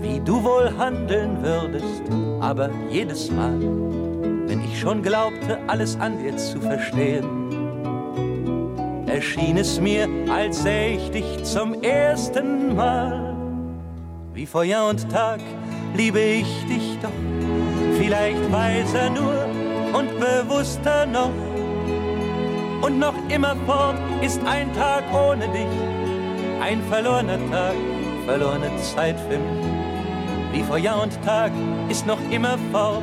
wie 0.00 0.20
du 0.20 0.42
wohl 0.42 0.76
handeln 0.76 1.42
würdest, 1.42 2.02
aber 2.40 2.70
jedes 2.90 3.30
Mal 3.30 3.58
wenn 4.52 4.64
ich 4.64 4.78
schon 4.78 5.02
glaubte, 5.02 5.58
alles 5.66 5.98
an 5.98 6.22
dir 6.22 6.36
zu 6.36 6.60
verstehen, 6.60 7.41
erschien 9.12 9.58
es 9.58 9.78
mir, 9.78 10.08
als 10.30 10.62
sähe 10.62 10.96
ich 10.96 11.10
dich 11.10 11.44
zum 11.44 11.82
ersten 11.82 12.74
Mal. 12.74 13.36
Wie 14.32 14.46
vor 14.46 14.64
Jahr 14.64 14.88
und 14.88 15.10
Tag 15.10 15.40
liebe 15.94 16.18
ich 16.18 16.66
dich 16.66 16.98
doch, 17.02 17.10
vielleicht 17.98 18.50
weiser 18.50 19.10
nur 19.10 19.46
und 19.92 20.08
bewusster 20.18 21.04
noch. 21.04 21.30
Und 22.80 22.98
noch 22.98 23.14
immer 23.28 23.54
fort 23.66 23.96
ist 24.22 24.40
ein 24.46 24.72
Tag 24.74 25.04
ohne 25.12 25.46
dich, 25.48 25.68
ein 26.62 26.82
verlorener 26.90 27.38
Tag, 27.50 27.74
verlorene 28.24 28.70
Zeit 28.78 29.20
für 29.20 29.38
mich. 29.38 29.66
Wie 30.52 30.62
vor 30.62 30.78
Jahr 30.78 31.02
und 31.02 31.22
Tag 31.22 31.52
ist 31.90 32.06
noch 32.06 32.18
immer 32.30 32.56
fort 32.72 33.02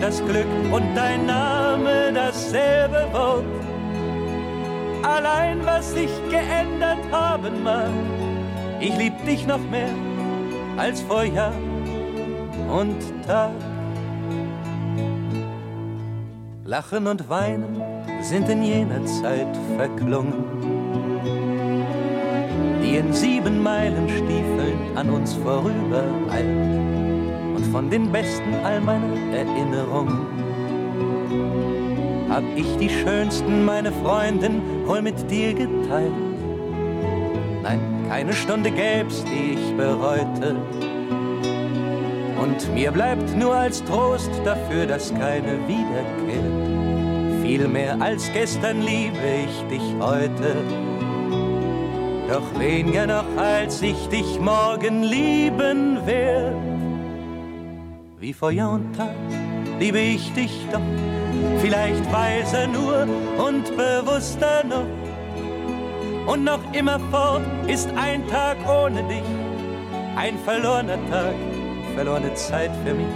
das 0.00 0.24
Glück 0.24 0.46
und 0.72 0.94
dein 0.96 1.26
Name 1.26 2.10
dasselbe 2.12 3.06
Wort. 3.12 3.61
Allein 5.02 5.64
was 5.64 5.92
sich 5.92 6.10
geändert 6.30 6.98
haben 7.10 7.62
mag, 7.62 7.90
ich 8.80 8.96
lieb 8.96 9.12
dich 9.26 9.46
noch 9.46 9.58
mehr 9.70 9.90
als 10.76 11.00
vor 11.02 11.24
Jahr 11.24 11.54
und 12.70 12.96
Tag. 13.26 13.50
Lachen 16.64 17.06
und 17.06 17.28
Weinen 17.28 17.82
sind 18.22 18.48
in 18.48 18.62
jener 18.62 19.04
Zeit 19.04 19.56
verklungen, 19.76 20.44
die 22.82 22.96
in 22.96 23.12
sieben 23.12 23.62
Meilen 23.62 24.08
Stiefeln 24.08 24.96
an 24.96 25.10
uns 25.10 25.34
vorübereilt 25.34 26.92
von 27.72 27.88
den 27.88 28.12
besten 28.12 28.54
all 28.62 28.80
meiner 28.80 29.16
Erinnerungen. 29.34 30.41
Hab 32.32 32.44
ich 32.56 32.78
die 32.78 32.88
schönsten, 32.88 33.66
meine 33.66 33.92
Freundin, 33.92 34.62
wohl 34.86 35.02
mit 35.02 35.30
dir 35.30 35.52
geteilt? 35.52 36.14
Nein, 37.62 37.78
keine 38.08 38.32
Stunde 38.32 38.70
gäb's, 38.70 39.22
die 39.24 39.52
ich 39.52 39.76
bereute. 39.76 40.56
Und 42.40 42.74
mir 42.74 42.90
bleibt 42.90 43.36
nur 43.36 43.54
als 43.54 43.84
Trost 43.84 44.30
dafür, 44.46 44.86
dass 44.86 45.12
keine 45.12 45.58
wiederkehrt. 45.68 47.42
Viel 47.42 47.68
mehr 47.68 48.00
als 48.00 48.32
gestern 48.32 48.80
liebe 48.80 49.18
ich 49.44 49.68
dich 49.68 49.94
heute. 50.00 50.56
Doch 52.30 52.58
weniger 52.58 53.08
noch, 53.08 53.36
als 53.36 53.82
ich 53.82 54.08
dich 54.08 54.40
morgen 54.40 55.02
lieben 55.02 55.98
werd 56.06 56.56
wie 58.22 58.32
vor 58.32 58.52
Jahr 58.52 58.74
und 58.74 58.96
Tag 58.96 59.16
liebe 59.82 59.98
ich 59.98 60.32
dich 60.34 60.64
doch, 60.70 60.80
vielleicht 61.60 62.12
weiser 62.12 62.68
nur 62.68 63.04
und 63.44 63.64
bewusster 63.76 64.62
noch. 64.64 64.86
Und 66.32 66.44
noch 66.44 66.60
immer 66.72 67.00
fort 67.10 67.42
ist 67.66 67.88
ein 67.96 68.24
Tag 68.28 68.56
ohne 68.68 69.02
dich, 69.08 69.24
ein 70.14 70.38
verlorener 70.38 70.98
Tag, 71.10 71.34
verlorene 71.96 72.32
Zeit 72.34 72.70
für 72.84 72.94
mich. 72.94 73.08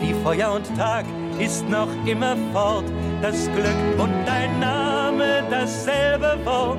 Wie 0.00 0.14
vor 0.22 0.32
Jahr 0.32 0.54
und 0.54 0.74
Tag 0.74 1.04
ist 1.38 1.68
noch 1.68 1.90
immer 2.06 2.34
fort 2.54 2.86
das 3.20 3.50
Glück 3.54 3.98
und 3.98 4.14
dein 4.24 4.58
Name 4.58 5.42
dasselbe 5.50 6.38
Wort. 6.46 6.78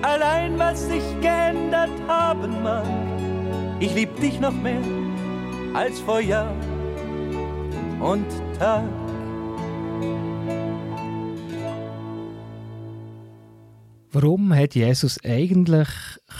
Allein 0.00 0.58
was 0.58 0.86
sich 0.86 1.04
geändert 1.20 1.90
haben 2.06 2.62
mag, 2.62 2.86
ich 3.78 3.94
lieb 3.94 4.18
dich 4.20 4.40
noch 4.40 4.54
mehr 4.54 4.80
als 5.74 6.00
vor 6.00 6.20
Jahr 6.20 6.54
und 8.00 8.26
Tag. 8.58 8.84
Warum 14.10 14.54
hat 14.54 14.74
Jesus 14.74 15.22
eigentlich 15.22 15.88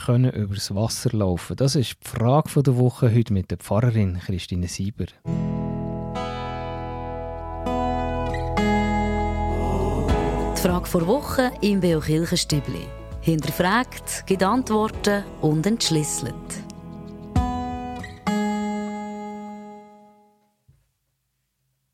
können 0.04 0.32
übers 0.32 0.74
Wasser 0.74 1.10
laufen? 1.16 1.56
Das 1.56 1.76
ist 1.76 1.96
die 2.02 2.08
Frage 2.08 2.62
der 2.62 2.76
Woche 2.78 3.14
heute 3.14 3.32
mit 3.32 3.50
der 3.50 3.58
Pfarrerin 3.58 4.18
Christine 4.24 4.68
Sieber. 4.68 5.04
Die 10.56 10.60
Frage 10.60 10.88
der 10.92 11.06
Woche 11.06 11.52
im 11.60 11.80
Beo 11.80 12.00
Kirchenstübli. 12.00 12.86
Hinterfragt, 13.20 14.24
gibt 14.26 14.42
Antworten 14.42 15.22
und 15.42 15.66
entschlüsselt. 15.66 16.34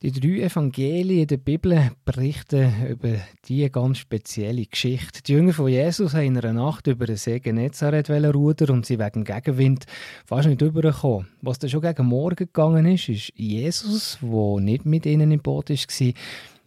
Die 0.05 0.13
drei 0.13 0.45
Evangelien 0.45 1.27
der 1.27 1.39
Bibel 1.39 1.93
berichten 2.05 2.71
über 2.91 3.17
diese 3.49 3.71
ganz 3.71 3.97
spezielle 3.97 4.67
Geschichte. 4.67 5.23
Die 5.23 5.33
Jünger 5.33 5.55
von 5.55 5.69
Jesus 5.69 6.13
haben 6.13 6.25
in 6.27 6.37
einer 6.37 6.53
Nacht 6.53 6.87
über 6.89 7.07
den 7.07 7.17
See 7.17 7.41
Genezareth 7.41 8.11
rudern 8.11 8.69
und 8.69 8.85
sie 8.85 8.99
wegen 8.99 9.25
Gegenwind 9.25 9.87
fast 10.27 10.47
nicht 10.47 10.61
übergekommen. 10.61 11.29
Was 11.41 11.59
dann 11.59 11.71
schon 11.71 11.81
gegen 11.81 12.05
Morgen 12.05 12.37
gegangen 12.37 12.85
ist, 12.85 13.09
ist 13.09 13.33
Jesus, 13.35 14.19
der 14.21 14.61
nicht 14.61 14.85
mit 14.85 15.07
ihnen 15.07 15.33
im 15.33 15.41
Boot 15.41 15.71
war, 15.71 16.13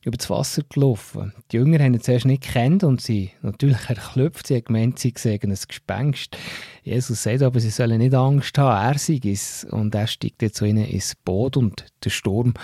über 0.04 0.17
das 0.17 0.30
Wasser 0.32 0.63
gelaufen. 0.67 1.32
Die 1.52 1.58
Jünger 1.58 1.78
haben 1.78 1.93
ihn 1.93 2.02
zuerst 2.02 2.26
nicht 2.26 2.41
kennt 2.41 2.84
und 2.84 3.02
sie 3.02 3.30
natürlich 3.43 3.88
erklüpft. 3.88 4.47
Sie 4.47 4.56
haben 4.56 4.63
gemeint, 4.63 4.97
sie 4.97 5.13
sehen 5.15 5.52
ein 5.52 5.58
Gespenst. 5.67 6.36
Jesus 6.82 7.21
sagt 7.21 7.43
aber, 7.43 7.60
sie 7.60 7.69
sollen 7.69 8.00
nicht 8.00 8.15
Angst 8.15 8.58
haben, 8.58 8.93
er 8.93 8.97
sei 8.97 9.19
es. 9.23 9.63
Und 9.69 9.93
er 9.93 10.08
steigt 10.08 10.41
jetzt 10.41 10.56
zu 10.56 10.65
ihnen 10.65 10.86
ins 10.86 11.13
Boot 11.13 11.56
und 11.56 11.86
der 12.04 12.10
Sturm 12.10 12.56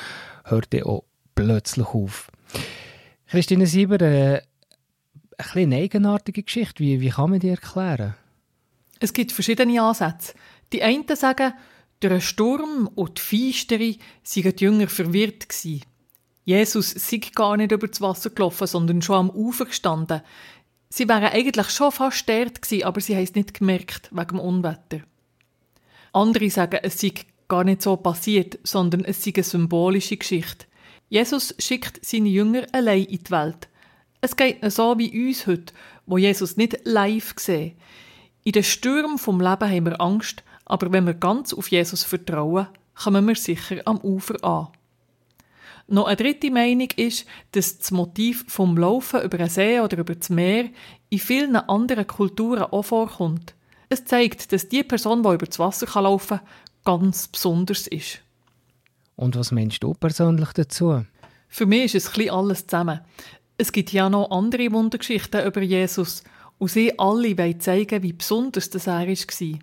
hörte 0.43 0.85
auch 0.85 1.03
plötzlich 1.35 1.87
auf. 1.87 2.31
Christine 3.27 3.65
Sieber, 3.67 4.01
äh, 4.01 4.41
eine 5.37 5.75
eigenartige 5.75 6.43
Geschichte. 6.43 6.83
Wie, 6.83 7.01
wie 7.01 7.09
kann 7.09 7.31
man 7.31 7.39
die 7.39 7.49
erklären? 7.49 8.15
Es 8.99 9.13
gibt 9.13 9.31
verschiedene 9.31 9.81
Ansätze. 9.81 10.33
Die 10.71 10.83
einen 10.83 11.05
sagen, 11.15 11.53
durch 11.99 12.11
einen 12.11 12.21
Sturm 12.21 12.89
und 12.95 13.17
die 13.17 13.51
Feistere 13.51 13.95
seien 14.23 14.55
die 14.55 14.63
Jünger 14.63 14.87
verwirrt 14.87 15.49
gewesen. 15.49 15.83
Jesus 16.45 16.91
sei 16.91 17.21
gar 17.33 17.57
nicht 17.57 17.71
über 17.71 17.87
das 17.87 18.01
Wasser 18.01 18.29
gelaufen, 18.29 18.67
sondern 18.67 19.01
schon 19.01 19.15
am 19.15 19.29
Ufer 19.29 19.65
gestanden. 19.65 20.21
Sie 20.89 21.07
wären 21.07 21.23
eigentlich 21.23 21.69
schon 21.69 21.91
fast 21.91 22.27
dort 22.27 22.61
gewesen, 22.61 22.83
aber 22.83 23.01
sie 23.01 23.15
haben 23.15 23.23
es 23.23 23.35
nicht 23.35 23.53
gemerkt, 23.53 24.09
wegen 24.11 24.27
dem 24.27 24.39
Unwetter. 24.39 24.99
Andere 26.11 26.49
sagen, 26.49 26.79
es 26.83 26.99
sei 26.99 27.13
gar 27.47 27.63
nicht 27.63 27.81
so 27.81 27.95
passiert, 27.95 28.59
sondern 28.63 29.05
es 29.05 29.23
sei 29.23 29.31
eine 29.35 29.43
symbolische 29.43 30.17
Geschichte. 30.17 30.65
Jesus 31.09 31.53
schickt 31.59 32.03
seine 32.05 32.29
Jünger 32.29 32.65
allein 32.71 33.03
in 33.03 33.23
die 33.23 33.31
Welt. 33.31 33.67
Es 34.21 34.35
geht 34.35 34.59
so 34.71 34.97
wie 34.97 35.27
uns 35.27 35.45
heute, 35.47 35.73
wo 36.05 36.17
Jesus 36.17 36.57
nicht 36.57 36.79
live 36.85 37.33
sehen. 37.37 37.73
In 38.43 38.53
den 38.53 38.63
Stürmen 38.63 39.17
vom 39.17 39.39
Leben 39.39 39.69
haben 39.69 39.85
wir 39.85 40.01
Angst, 40.01 40.43
aber 40.65 40.91
wenn 40.91 41.05
wir 41.05 41.13
ganz 41.13 41.53
auf 41.53 41.69
Jesus 41.69 42.03
vertrauen, 42.03 42.67
kommen 42.95 43.27
wir 43.27 43.35
sicher 43.35 43.81
am 43.85 43.97
Ufer 43.99 44.43
an. 44.43 44.69
Noch 45.87 46.07
eine 46.07 46.15
dritte 46.15 46.49
Meinung 46.49 46.87
ist, 46.95 47.25
dass 47.51 47.77
das 47.77 47.91
Motiv 47.91 48.45
vom 48.47 48.77
Laufen 48.77 49.21
über 49.21 49.37
einen 49.39 49.49
See 49.49 49.79
oder 49.79 49.97
über 49.97 50.15
das 50.15 50.29
Meer 50.29 50.69
in 51.09 51.19
vielen 51.19 51.55
anderen 51.55 52.07
Kulturen 52.07 52.63
auch 52.63 52.83
vorkommt. 52.83 53.53
Es 53.89 54.05
zeigt, 54.05 54.51
dass 54.53 54.69
die 54.69 54.83
Person, 54.83 55.23
die 55.23 55.29
über 55.29 55.45
das 55.45 55.59
Wasser 55.59 56.01
laufen 56.01 56.39
kann, 56.39 56.47
ganz 56.83 57.27
besonders 57.27 57.87
ist. 57.87 58.19
Und 59.15 59.35
was 59.35 59.51
meinst 59.51 59.83
du 59.83 59.93
persönlich 59.93 60.51
dazu? 60.53 61.05
Für 61.47 61.65
mich 61.65 61.93
ist 61.93 62.17
es 62.17 62.29
alles 62.29 62.65
zusammen. 62.67 63.01
Es 63.57 63.71
gibt 63.71 63.93
ja 63.93 64.09
noch 64.09 64.31
andere 64.31 64.71
Wundergeschichten 64.71 65.45
über 65.45 65.61
Jesus 65.61 66.23
und 66.57 66.71
sie 66.71 66.97
alle 66.97 67.37
wollen 67.37 67.59
zeigen, 67.59 68.01
wie 68.01 68.13
besonders 68.13 68.69
das 68.69 68.87
er 68.87 69.07
war. 69.07 69.59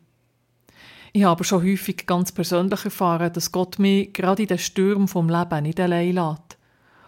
Ich 1.13 1.25
habe 1.25 1.43
schon 1.43 1.65
häufig 1.65 2.07
ganz 2.07 2.31
persönlich 2.31 2.85
erfahren, 2.85 3.33
dass 3.33 3.51
Gott 3.51 3.81
mich 3.81 4.13
gerade 4.13 4.43
in 4.43 4.49
den 4.49 4.59
Stürmen 4.59 5.09
vom 5.09 5.29
Leben 5.29 5.65
nicht 5.65 5.81
allein 5.81 6.15
lässt. 6.15 6.57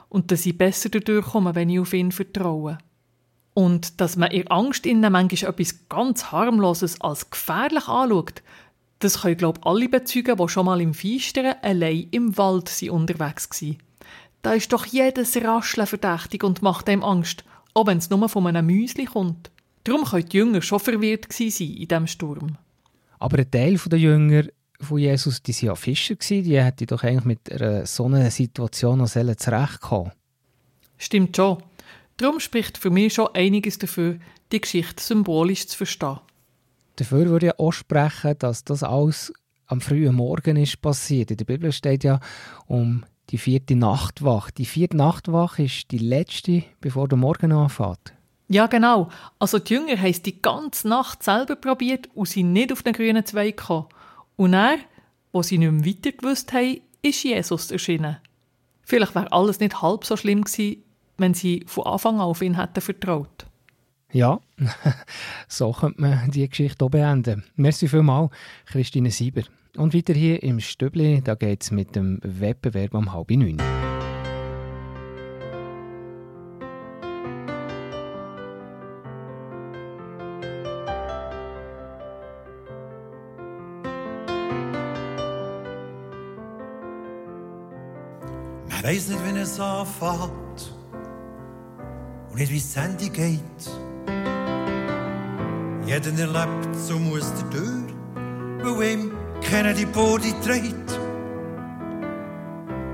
Und 0.08 0.32
dass 0.32 0.44
ich 0.44 0.58
besser 0.58 0.88
dadurch 0.88 1.26
komme, 1.26 1.54
wenn 1.54 1.70
ich 1.70 1.78
auf 1.78 1.94
ihn 1.94 2.10
vertraue. 2.10 2.78
Und 3.54 4.00
dass 4.00 4.16
man 4.16 4.30
in 4.30 4.48
Angst 4.48 4.86
innen 4.86 5.12
manchmal 5.12 5.52
etwas 5.52 5.88
ganz 5.88 6.32
harmloses 6.32 7.00
als 7.00 7.30
gefährlich 7.30 7.86
anschaut, 7.86 8.42
das 9.02 9.22
können, 9.22 9.36
glaube 9.36 9.60
ich, 9.60 9.66
alle 9.66 9.88
bezeugen, 9.88 10.36
die 10.36 10.48
schon 10.48 10.66
mal 10.66 10.80
im 10.80 10.94
Feisteren 10.94 11.54
allein 11.62 12.08
im 12.10 12.36
Wald 12.36 12.68
sind 12.68 12.90
unterwegs 12.90 13.48
waren. 13.50 13.78
Da 14.42 14.52
ist 14.52 14.72
doch 14.72 14.86
jedes 14.86 15.36
Rascheln 15.36 15.86
verdächtig 15.86 16.42
und 16.44 16.62
macht 16.62 16.88
einem 16.88 17.04
Angst, 17.04 17.44
auch 17.74 17.86
wenn 17.86 17.98
es 17.98 18.10
nur 18.10 18.28
von 18.28 18.46
einem 18.46 18.66
Müsli 18.66 19.04
kommt. 19.04 19.50
Darum 19.84 20.04
können 20.04 20.28
die 20.28 20.36
Jünger 20.36 20.62
schon 20.62 20.80
verwirrt 20.80 21.32
sein 21.32 21.48
in 21.48 21.88
diesem 21.88 22.06
Sturm. 22.06 22.56
Aber 23.18 23.38
ein 23.38 23.50
Teil 23.50 23.78
der 23.86 23.98
Jünger 23.98 24.44
von 24.80 24.98
Jesus, 24.98 25.42
die 25.42 25.52
waren 25.52 25.66
ja 25.66 25.74
Fischer, 25.74 26.16
die 26.16 26.60
hätten 26.60 26.86
doch 26.86 27.02
eigentlich 27.02 27.24
mit 27.24 27.52
einer 27.52 27.86
so 27.86 28.06
einer 28.06 28.30
Situation 28.30 28.98
noch 28.98 29.08
zurechtkommen 29.08 30.12
Stimmt 30.98 31.36
schon. 31.36 31.62
Darum 32.16 32.38
spricht 32.38 32.78
für 32.78 32.90
mich 32.90 33.14
schon 33.14 33.34
einiges 33.34 33.78
dafür, 33.78 34.18
die 34.52 34.60
Geschichte 34.60 35.02
symbolisch 35.02 35.66
zu 35.66 35.76
verstehen. 35.76 36.20
Dafür 36.96 37.26
würde 37.26 37.46
ich 37.46 37.58
auch 37.58 37.72
sprechen, 37.72 38.36
dass 38.38 38.64
das 38.64 38.82
alles 38.82 39.32
am 39.66 39.80
frühen 39.80 40.14
Morgen 40.14 40.56
ist 40.56 40.80
passiert. 40.82 41.30
In 41.30 41.38
der 41.38 41.44
Bibel 41.44 41.72
steht 41.72 42.04
ja 42.04 42.20
um 42.66 43.04
die 43.30 43.38
vierte 43.38 43.74
Nachtwache. 43.74 44.52
Die 44.52 44.66
vierte 44.66 44.96
Nachtwache 44.96 45.64
ist 45.64 45.90
die 45.90 45.98
letzte, 45.98 46.64
bevor 46.80 47.08
der 47.08 47.18
Morgen 47.18 47.52
anfängt. 47.52 48.12
Ja, 48.48 48.66
genau. 48.66 49.08
Also 49.38 49.58
die 49.58 49.72
Jünger 49.72 49.96
haben 49.96 50.10
es 50.10 50.20
die 50.20 50.42
ganze 50.42 50.88
Nacht 50.88 51.22
selber 51.22 51.56
probiert 51.56 52.08
und 52.14 52.28
sind 52.28 52.52
nicht 52.52 52.70
auf 52.70 52.82
den 52.82 52.92
grünen 52.92 53.24
Zweig 53.24 53.56
gekommen. 53.56 53.86
Und 54.36 54.52
er, 54.52 54.76
wo 55.32 55.42
sie 55.42 55.56
nicht 55.56 55.72
mehr 55.72 55.86
weiter 55.86 56.12
gewusst 56.12 56.52
haben, 56.52 56.82
ist 57.00 57.24
Jesus 57.24 57.70
erschienen. 57.70 58.18
Vielleicht 58.82 59.14
wäre 59.14 59.32
alles 59.32 59.60
nicht 59.60 59.80
halb 59.80 60.04
so 60.04 60.16
schlimm 60.18 60.42
gewesen, 60.42 60.82
wenn 61.16 61.32
sie 61.32 61.64
von 61.66 61.86
Anfang 61.86 62.16
an 62.16 62.22
auf 62.22 62.42
ihn 62.42 62.58
hätten 62.58 62.80
vertraut. 62.82 63.46
Ja, 64.12 64.40
so 65.48 65.72
könnte 65.72 66.02
man 66.02 66.30
die 66.30 66.46
Geschichte 66.46 66.84
auch 66.84 66.90
beenden. 66.90 67.44
Merci 67.56 67.88
vielmals, 67.88 68.30
Christine 68.66 69.10
Sieber. 69.10 69.42
Und 69.78 69.94
weiter 69.94 70.12
hier 70.12 70.42
im 70.42 70.60
Stübli, 70.60 71.22
da 71.24 71.34
geht 71.34 71.62
es 71.62 71.70
mit 71.70 71.96
dem 71.96 72.20
Wettbewerb 72.22 72.92
um 72.92 73.10
halb 73.10 73.30
neun. 73.30 73.56
Man 88.68 88.82
weiss 88.82 89.08
nicht, 89.08 89.24
wie 89.24 89.38
es 89.38 89.58
anfängt 89.58 90.74
und 92.30 92.38
nicht, 92.38 92.52
wie 92.52 92.58
es 92.58 92.76
Ende 92.76 93.08
geht. 93.08 93.91
Jeder 95.92 96.18
erlebt, 96.18 96.74
so 96.74 96.98
muss 96.98 97.30
der 97.34 97.60
durch, 97.60 97.94
weil 98.62 98.92
ihm 98.92 99.12
keiner 99.42 99.74
die 99.74 99.84
Body 99.84 100.32
trägt. 100.42 100.98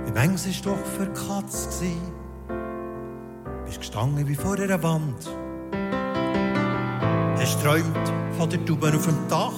Wie 0.05 0.11
manches 0.11 0.47
ist 0.47 0.67
doch 0.67 0.85
für 0.97 1.07
Katz 1.07 1.69
gsi. 1.69 1.97
Bist 3.67 3.79
gestanden 3.79 4.27
wie 4.27 4.35
vor 4.35 4.59
einer 4.59 4.83
Wand. 4.83 5.31
Hast 7.39 7.63
träumt 7.63 8.13
von 8.37 8.51
der 8.51 8.65
Tube 8.65 8.93
auf 8.93 9.07
dem 9.07 9.29
Dach, 9.29 9.53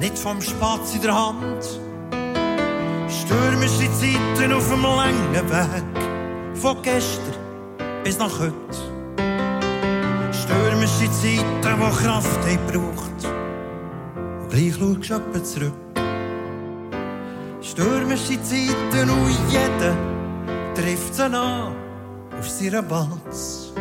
nicht 0.00 0.18
vom 0.18 0.40
Spatz 0.40 0.94
in 0.94 1.02
der 1.02 1.14
Hand. 1.14 1.78
Stürmische 3.06 3.92
Zeiten 3.92 4.50
auf 4.54 4.66
dem 4.66 4.82
langen 4.82 5.34
Weg, 5.34 6.56
von 6.58 6.80
gestern 6.80 7.34
bis 8.02 8.18
nach 8.18 8.40
heute. 8.40 8.91
Stürmische 11.02 11.42
Zeiten, 11.42 11.80
die 11.80 12.04
Kraft 12.04 12.40
haben 12.46 12.66
braucht. 12.68 13.34
Und 14.40 14.50
gleich 14.50 14.74
schaust 14.74 15.10
du 15.10 15.14
etwa 15.14 15.44
zurück. 15.44 15.72
Stürmische 17.60 18.40
Zeiten 18.42 19.10
und 19.10 19.36
jeder 19.50 19.96
trifft 20.74 21.14
sie 21.14 21.22
an 21.24 21.74
auf 22.38 22.48
seiner 22.48 22.82
Balz. 22.82 23.72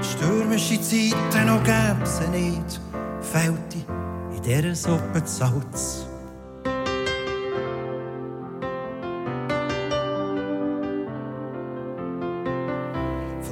Stürmische 0.00 0.80
Zeiten 0.80 1.50
und 1.50 1.64
gäbe 1.64 2.06
sie 2.06 2.28
nicht, 2.28 2.80
fehlt 3.20 3.84
in 4.34 4.42
dieser 4.42 4.74
Suppe 4.74 5.22
Salz. 5.24 6.06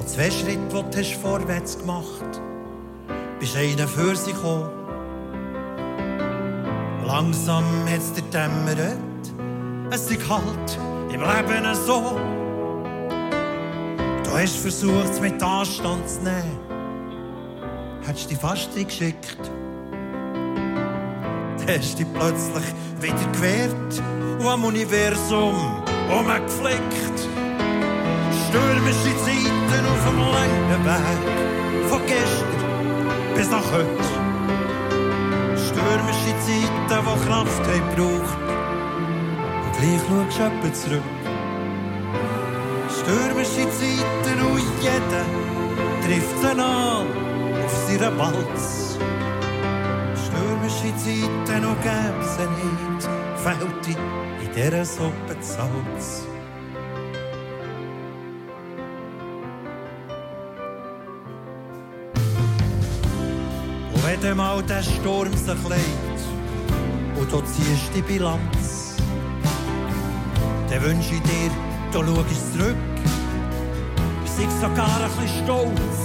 Zwei 0.07 0.31
Schritten, 0.31 0.69
die 0.69 0.91
du 0.91 0.99
hast 0.99 1.15
vorwärts 1.15 1.77
gemacht 1.77 2.23
bist 2.31 2.54
einer 3.57 3.87
für 3.87 4.17
sich 4.17 4.35
gekommen. 4.35 4.71
Langsam 7.07 7.65
hat 7.87 7.99
es 7.99 8.13
dir 8.13 8.23
dämmert, 8.33 8.99
es 9.91 10.11
ist 10.11 10.29
halt 10.29 10.79
im 11.13 11.21
Leben 11.21 11.75
so. 11.75 12.19
Du 14.25 14.31
hast 14.31 14.57
versucht, 14.57 15.11
es 15.11 15.21
mit 15.21 15.43
Anstand 15.43 16.09
zu 16.09 16.23
nehmen, 16.23 16.59
hättest 18.07 18.31
dich 18.31 18.39
fast 18.39 18.75
geschickt. 18.75 19.51
Du 21.59 21.73
hast 21.73 21.99
dich 21.99 22.07
plötzlich 22.15 22.65
wieder 23.01 23.33
gewehrt 23.33 24.03
und 24.41 24.47
am 24.47 24.65
Universum 24.65 25.83
umgeflickt. 26.11 27.29
Stürmische 28.49 29.17
Zeiten 29.25 29.87
auf 29.87 30.03
dem 30.09 30.19
langen 30.19 30.85
Weg, 30.85 31.91
von 31.91 32.01
gestern 32.07 32.54
bis 33.35 33.51
nach 33.51 33.73
heute. 33.73 34.05
Stürmische 35.67 36.33
Zeiten, 36.45 36.89
die 36.89 37.27
Kraft 37.27 37.65
haben 37.69 37.89
braucht. 37.95 38.39
Und 39.65 39.73
gleich 39.79 40.37
schaust 40.37 40.63
du 40.63 40.73
zurück. 40.73 41.03
Stürmische 42.99 43.69
Zeiten 43.71 44.41
und 44.47 44.63
jeder 44.81 45.25
trifft 46.05 46.39
sie 46.41 46.49
an 46.49 47.07
auf 47.65 47.75
seiner 47.87 48.19
Walz. 48.19 48.99
Stürmische 50.25 50.97
Zeiten 50.97 51.65
und 51.67 51.83
gäbe 51.83 52.25
sie 52.35 52.49
nicht, 52.63 53.09
fehlt 53.43 53.99
in 54.43 54.55
dieser 54.55 54.85
Suppe 54.85 55.37
Salz. 55.41 56.34
Wenn 64.35 64.39
mal 64.39 64.63
der 64.65 64.83
Sturm 64.83 65.33
sich 65.33 65.47
legt 65.47 66.21
und 67.17 67.31
du 67.31 67.41
ziehst 67.43 67.95
die 67.95 68.03
Bilanz, 68.03 68.97
dann 70.69 70.83
wünsche 70.83 71.15
ich 71.15 71.23
dir, 71.23 71.51
du 71.93 72.05
schaust 72.05 72.53
zurück, 72.53 72.77
sei 74.25 74.49
sogar 74.61 75.03
ein 75.03 75.11
bisschen 75.23 75.45
stolz. 75.45 75.97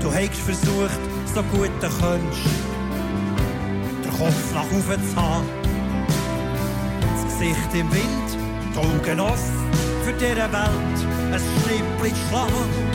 Du 0.00 0.10
hast 0.10 0.40
versucht, 0.40 1.00
so 1.34 1.42
gut 1.54 1.70
du 1.82 1.88
kannst, 2.00 2.48
den 4.04 4.10
Kopf 4.10 4.54
nach 4.54 4.64
oben 4.64 5.08
zu 5.10 5.16
haben. 5.16 5.46
Das 7.12 7.24
Gesicht 7.24 7.74
im 7.74 7.92
Wind, 7.92 8.28
die 8.72 8.78
Augen 8.78 9.20
offen, 9.20 9.70
für 10.02 10.12
diese 10.14 10.36
Welt 10.36 10.98
ein 11.30 11.40
Schnippchen 11.40 12.16
schlagen. 12.28 12.88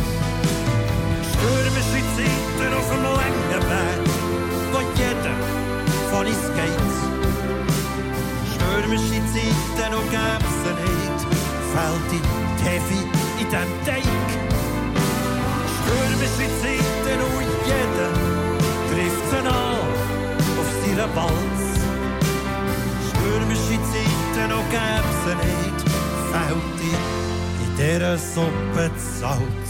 Stürmische 1.29 2.03
Zeiten 2.15 2.42
auf 2.61 2.87
dem 2.89 3.03
langen 3.03 3.63
Weg, 3.69 4.03
wo 4.71 4.79
jeder 4.97 5.35
von 6.11 6.25
uns 6.25 6.45
geht. 6.57 6.91
Stürmische 8.53 9.19
Zeiten 9.31 9.93
und 9.95 10.07
gäbe 10.09 10.49
sie 10.61 10.73
nicht, 10.83 11.19
fällt 11.73 12.07
die 12.11 12.23
Heavy 12.63 13.01
in 13.39 13.47
dem 13.49 13.71
Teig. 13.85 14.27
Stürmische 15.75 16.47
Zeiten 16.61 17.19
und 17.37 17.51
jeder 17.65 18.11
trifft 18.89 19.25
sie 19.29 19.37
an 19.37 19.83
auf 20.59 20.69
seiner 20.81 21.09
Walz. 21.15 21.61
Stürmische 23.09 23.77
Zeiten 23.91 24.51
und 24.53 24.67
gäbe 24.69 25.11
sie 25.23 25.35
nicht, 25.47 25.79
fällt 26.31 26.79
in 27.63 27.71
dieser 27.77 28.17
Suppe 28.17 28.85
Salz. 28.97 29.39
Ooh, 29.41 29.62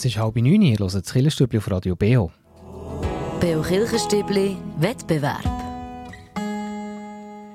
Es 0.00 0.06
ist 0.06 0.16
halb 0.16 0.36
neun, 0.36 0.62
ihr 0.62 0.78
hört 0.78 0.94
das 0.94 1.12
Killerstübli 1.12 1.58
auf 1.58 1.70
Radio 1.70 1.94
BO. 1.94 2.30
Beo 3.38 3.60
Kirchenstübli 3.60 4.56
Wettbewerb. 4.78 5.44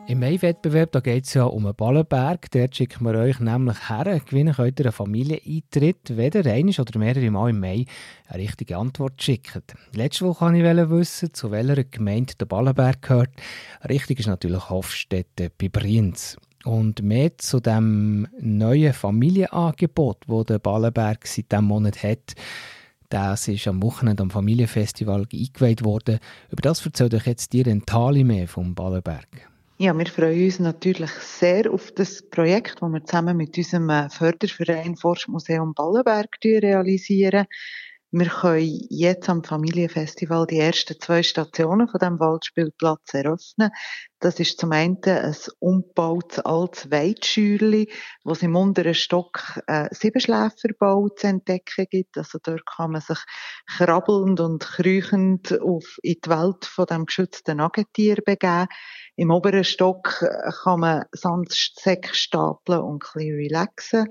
Im 0.05 0.19
Mai-Wettbewerb 0.19 1.03
geht 1.03 1.25
es 1.25 1.33
ja 1.33 1.45
um 1.45 1.65
einen 1.65 1.73
Ballenberg. 1.73 2.51
Dort 2.51 2.75
schicken 2.75 3.03
wir 3.03 3.15
euch 3.15 3.39
nämlich 3.39 3.89
her. 3.89 4.21
Gewinnen 4.23 4.53
könnt 4.53 4.79
ihr 4.79 4.85
einen 4.85 4.93
Familieneintritt, 4.93 6.15
wenn 6.15 6.33
ihr 6.33 6.45
einmal 6.45 6.79
oder 6.81 6.99
mehrere 6.99 7.31
Mal 7.31 7.49
im 7.49 7.59
Mai 7.61 7.85
eine 8.27 8.43
richtige 8.43 8.77
Antwort 8.77 9.23
schickt. 9.23 9.73
Letzte 9.93 10.25
Woche 10.25 10.45
wollte 10.45 10.83
ich 10.83 10.89
wissen, 10.91 11.33
zu 11.33 11.49
welcher 11.49 11.83
Gemeinde 11.83 12.35
der 12.39 12.45
Ballenberg 12.45 13.01
gehört. 13.01 13.31
Richtig 13.89 14.19
ist 14.19 14.27
natürlich 14.27 14.69
Hofstetten 14.69 15.49
bei 15.59 15.69
Brienz. 15.69 16.37
Und 16.65 17.03
mehr 17.03 17.37
zu 17.37 17.59
dem 17.59 18.27
neuen 18.39 18.91
Familienangebot, 18.91 20.25
das 20.27 20.45
der 20.45 20.59
Ballenberg 20.59 21.27
seit 21.27 21.51
diesem 21.51 21.65
Monat 21.65 22.03
hat, 22.03 22.33
das 23.09 23.47
ist 23.47 23.67
am 23.67 23.83
Wochenende 23.83 24.23
am 24.23 24.31
Familienfestival 24.31 25.27
eingeweiht 25.31 25.85
worden. 25.85 26.19
Über 26.49 26.61
das 26.61 26.83
erzählt 26.83 27.13
euch 27.13 27.27
jetzt 27.27 27.53
die 27.53 27.61
Rentali 27.61 28.23
mehr 28.23 28.47
vom 28.47 28.73
Ballenberg. 28.73 29.27
Ja, 29.77 29.95
wir 29.97 30.07
freuen 30.07 30.45
uns 30.45 30.59
natürlich 30.59 31.11
sehr 31.11 31.71
auf 31.71 31.91
das 31.91 32.23
Projekt, 32.29 32.77
das 32.81 32.89
wir 32.89 33.03
zusammen 33.03 33.37
mit 33.37 33.57
unserem 33.57 34.09
Förderverein 34.09 34.95
Forschmuseum 34.95 35.73
Ballenberg 35.73 36.29
realisieren. 36.43 37.45
Wir 38.17 38.27
können 38.27 38.79
jetzt 38.89 39.27
am 39.27 39.43
Familienfestival 39.43 40.47
die 40.47 40.59
ersten 40.59 40.97
zwei 41.01 41.21
Stationen 41.21 41.89
von 41.89 41.99
dem 41.99 42.17
Waldspielplatz 42.17 43.13
eröffnen. 43.13 43.71
Das 44.21 44.39
ist 44.39 44.57
zum 44.57 44.71
einen 44.71 45.03
ein 45.03 45.35
umgebautes 45.59 46.39
altes 46.39 46.89
Weitschürli, 46.89 47.91
wo 48.23 48.31
es 48.31 48.41
im 48.41 48.55
unteren 48.55 48.93
Stock 48.93 49.59
äh, 49.67 49.89
Siebenschläferbau 49.91 51.09
zu 51.09 51.27
entdecken 51.27 51.87
gibt. 51.89 52.17
Also 52.17 52.39
dort 52.41 52.65
kann 52.65 52.91
man 52.91 53.01
sich 53.01 53.19
krabbelnd 53.75 54.39
und 54.39 54.63
kriechend 54.63 55.59
auf, 55.59 55.99
in 56.01 56.15
die 56.23 56.29
Welt 56.29 56.63
von 56.63 56.85
dem 56.85 57.07
geschützten 57.07 57.57
Nagetier 57.57 58.15
begeben. 58.25 58.67
Im 59.17 59.29
oberen 59.29 59.65
Stock 59.65 60.21
äh, 60.21 60.51
kann 60.63 60.79
man 60.79 61.03
Sandsäcke 61.11 62.15
stapeln 62.15 62.79
und 62.79 63.03
ein 63.03 63.09
bisschen 63.13 63.35
relaxen. 63.35 64.07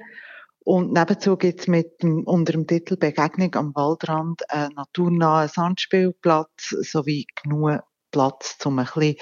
Und 0.65 0.93
nebenzu 0.93 1.37
gibt's 1.37 1.69
mit 1.69 2.03
dem, 2.03 2.25
unter 2.25 2.53
dem 2.53 2.67
Titel 2.67 2.97
Begegnung 2.97 3.55
am 3.55 3.75
Waldrand 3.75 4.51
einen 4.51 4.75
naturnahen 4.75 5.49
Sandspielplatz 5.49 6.71
sowie 6.81 7.27
genug 7.43 7.81
Platz, 8.11 8.57
um 8.65 8.79
ein 8.79 8.87
bisschen 8.87 9.17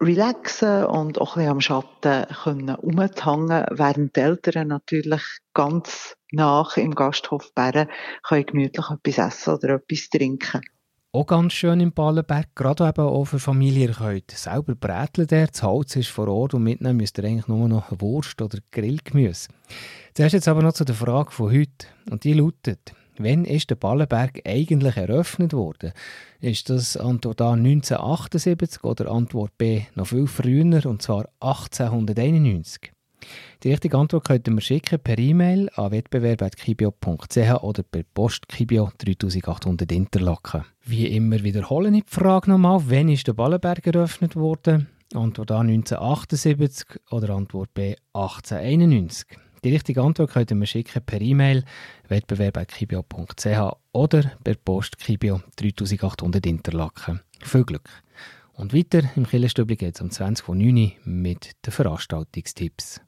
relaxen 0.00 0.84
und 0.86 1.20
auch 1.20 1.36
ein 1.36 1.42
bisschen 1.42 1.50
am 1.50 1.60
Schatten 1.60 2.26
können 2.42 2.74
umzuhängen, 2.74 3.66
während 3.70 4.16
die 4.16 4.20
Eltern 4.20 4.68
natürlich 4.68 5.22
ganz 5.54 6.16
nach 6.32 6.76
im 6.76 6.94
Gasthof 6.94 7.54
Bären 7.54 7.88
können 8.24 8.46
gemütlich 8.46 8.86
etwas 8.90 9.18
essen 9.18 9.54
oder 9.54 9.74
etwas 9.74 10.08
trinken 10.08 10.62
auch 11.12 11.26
ganz 11.26 11.52
schön 11.52 11.80
im 11.80 11.92
Ballenberg, 11.92 12.54
gerade 12.54 12.88
eben 12.88 13.00
auch 13.00 13.24
für 13.24 13.38
Familie. 13.38 13.88
Ihr 13.88 13.94
könnt 13.94 14.30
selber 14.30 14.74
bräteln 14.74 15.26
dort, 15.26 15.54
das 15.54 15.62
Holz 15.62 15.96
ist 15.96 16.08
vor 16.08 16.28
Ort 16.28 16.54
und 16.54 16.62
mitnehmen 16.62 16.98
müsst 16.98 17.18
ihr 17.18 17.24
eigentlich 17.24 17.48
nur 17.48 17.68
noch 17.68 17.90
Wurst 18.00 18.40
oder 18.40 18.58
Grillgemüse. 18.70 19.48
Zuerst 20.14 20.34
jetzt 20.34 20.48
aber 20.48 20.62
noch 20.62 20.72
zu 20.72 20.84
der 20.84 20.94
Frage 20.94 21.30
von 21.32 21.52
heute 21.52 21.86
und 22.10 22.24
die 22.24 22.34
lautet, 22.34 22.94
Wann 23.22 23.44
ist 23.44 23.68
der 23.68 23.74
Ballenberg 23.74 24.40
eigentlich 24.46 24.96
eröffnet 24.96 25.52
worden? 25.52 25.92
Ist 26.40 26.70
das 26.70 26.96
Antwort 26.96 27.42
A 27.42 27.52
1978 27.52 28.82
oder 28.82 29.10
Antwort 29.10 29.58
B 29.58 29.82
noch 29.94 30.06
viel 30.06 30.26
früher, 30.26 30.86
und 30.86 31.02
zwar 31.02 31.28
1891? 31.40 32.92
Die 33.62 33.70
richtige 33.70 33.98
Antwort 33.98 34.24
könnten 34.24 34.54
wir 34.54 34.60
schicken 34.60 34.98
per 34.98 35.18
E-Mail 35.18 35.68
an 35.74 35.92
wettbewerb.kibio.ch 35.92 37.62
oder 37.62 37.82
per 37.82 38.02
Post 38.14 38.48
Kibio 38.48 38.90
3800 38.98 39.90
Interlaken. 39.92 40.64
Wie 40.84 41.06
immer 41.06 41.42
wiederholen 41.42 41.94
ich 41.94 42.04
die 42.04 42.14
Frage 42.14 42.50
nochmal, 42.50 42.80
wann 42.86 43.08
ist 43.08 43.26
der 43.26 43.34
Ballenberg 43.34 43.86
eröffnet 43.86 44.36
worden? 44.36 44.88
Antwort 45.14 45.50
A 45.50 45.60
1978 45.60 46.86
oder 47.10 47.30
Antwort 47.30 47.74
B 47.74 47.96
1891. 48.12 49.26
Die 49.62 49.72
richtige 49.72 50.02
Antwort 50.02 50.30
könnten 50.30 50.58
wir 50.58 50.66
schicken 50.66 51.02
per 51.04 51.20
E-Mail 51.20 51.64
wettbewerb.kibio.ch 52.08 53.76
oder 53.92 54.32
per 54.42 54.54
Post 54.54 54.98
Kibio 54.98 55.42
3800 55.56 56.46
Interlaken. 56.46 57.20
Viel 57.42 57.64
Glück! 57.64 57.90
Und 58.54 58.74
weiter 58.74 59.02
im 59.16 59.26
Killerstübli 59.26 59.76
geht 59.76 59.96
es 59.96 60.00
um 60.00 60.08
20.09 60.08 60.48
Uhr 60.48 60.92
mit 61.04 61.52
den 61.66 61.72
Veranstaltungstipps. 61.72 63.00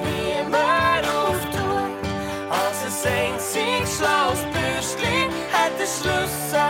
niemand 0.00 1.06
auftut, 1.06 1.92
als 2.50 2.84
es 2.86 3.06
ein 3.06 3.32
einziges 3.32 3.96
schlaues 3.96 4.42
Bürstchen 4.52 5.30
hat 5.52 5.72
Schlüssel. 5.78 6.61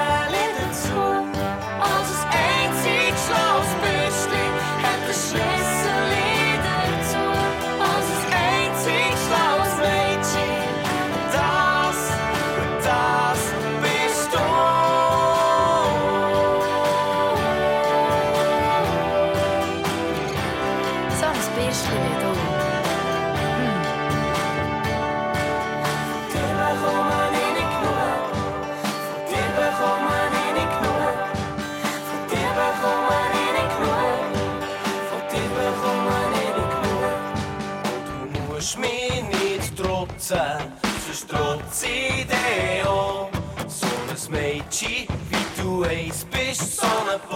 Nummer 45.83 47.31
du 47.31 47.33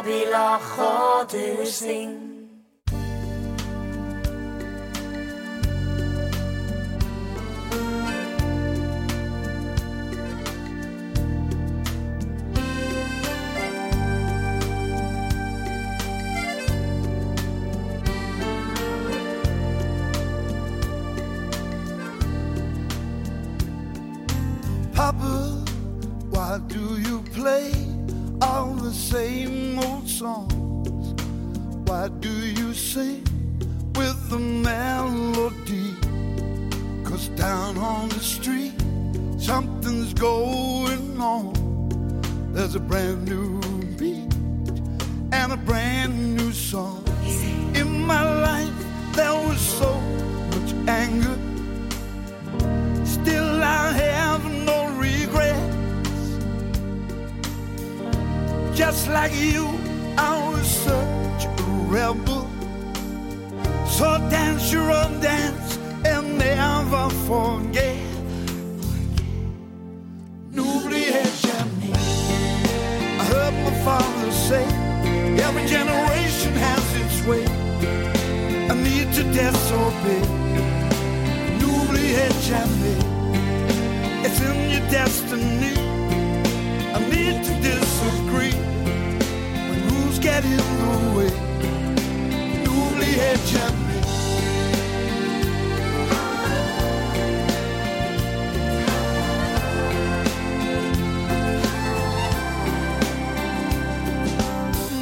ob 0.00 0.06
ich 0.06 0.30
lache 0.30 0.80
oder 1.20 1.66
sing. 1.66 2.16
Papa, 24.94 25.64
why 26.30 26.58
do 26.68 26.98
you 27.00 27.22
play 27.34 27.89
all 28.42 28.72
the 28.74 28.92
same 28.92 29.78
old 29.78 30.08
songs? 30.08 31.14
Why 31.88 32.08
do 32.08 32.30
you 32.30 32.72
sing 32.74 33.24
with 33.94 34.30
the 34.30 34.38
melody? 34.38 35.94
Cause 37.04 37.28
down 37.28 37.76
on 37.78 38.08
the 38.08 38.20
street, 38.20 38.74
something's 39.38 40.14
going 40.14 41.20
on. 41.20 41.52
There's 42.52 42.74
a 42.74 42.80
brand 42.80 43.28
new 43.28 43.60
beat 43.98 44.32
and 45.32 45.52
a 45.52 45.56
brand 45.56 46.36
new 46.36 46.52
song. 46.52 47.04
In 47.74 48.06
my 48.06 48.22
life, 48.22 49.14
there 49.14 49.34
was 49.34 49.60
so 49.60 50.00
much 50.52 50.72
anger. 50.88 51.49
Just 58.80 59.10
like 59.10 59.34
you, 59.34 59.68
I 60.16 60.32
was 60.48 60.66
such 60.66 61.44
a 61.44 61.62
rebel. 61.86 62.48
So 63.86 64.06
dance 64.30 64.72
your 64.72 64.90
own 64.90 65.20
dance 65.20 65.76
and 66.02 66.38
never 66.38 67.10
forget. 67.28 67.98
N'oubliez 70.54 71.30
jamais. 71.44 71.92
I 73.20 73.24
heard 73.34 73.54
my 73.66 73.74
father 73.84 74.32
say, 74.48 74.64
every 75.44 75.66
generation 75.66 76.52
has 76.54 76.84
its 77.02 77.18
way. 77.28 77.44
I 78.70 78.74
need 78.88 79.12
to 79.12 79.24
disobey. 79.24 80.24
N'oubliez 81.60 82.32
jamais. 82.48 82.96
It's 84.24 84.40
in 84.40 84.70
your 84.70 84.88
destiny. 84.88 85.74
I 86.96 86.98
need 87.10 87.44
to 87.44 87.59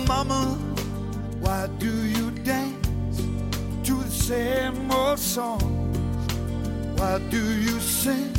Mama, 0.08 0.58
why 1.40 1.68
do 1.78 1.92
you 2.06 2.30
dance 2.42 3.18
to 3.84 3.94
the 3.94 4.10
same 4.10 4.90
old 4.90 5.18
songs? 5.18 6.32
Why 6.98 7.20
do 7.30 7.38
you 7.38 7.78
sing 7.78 8.32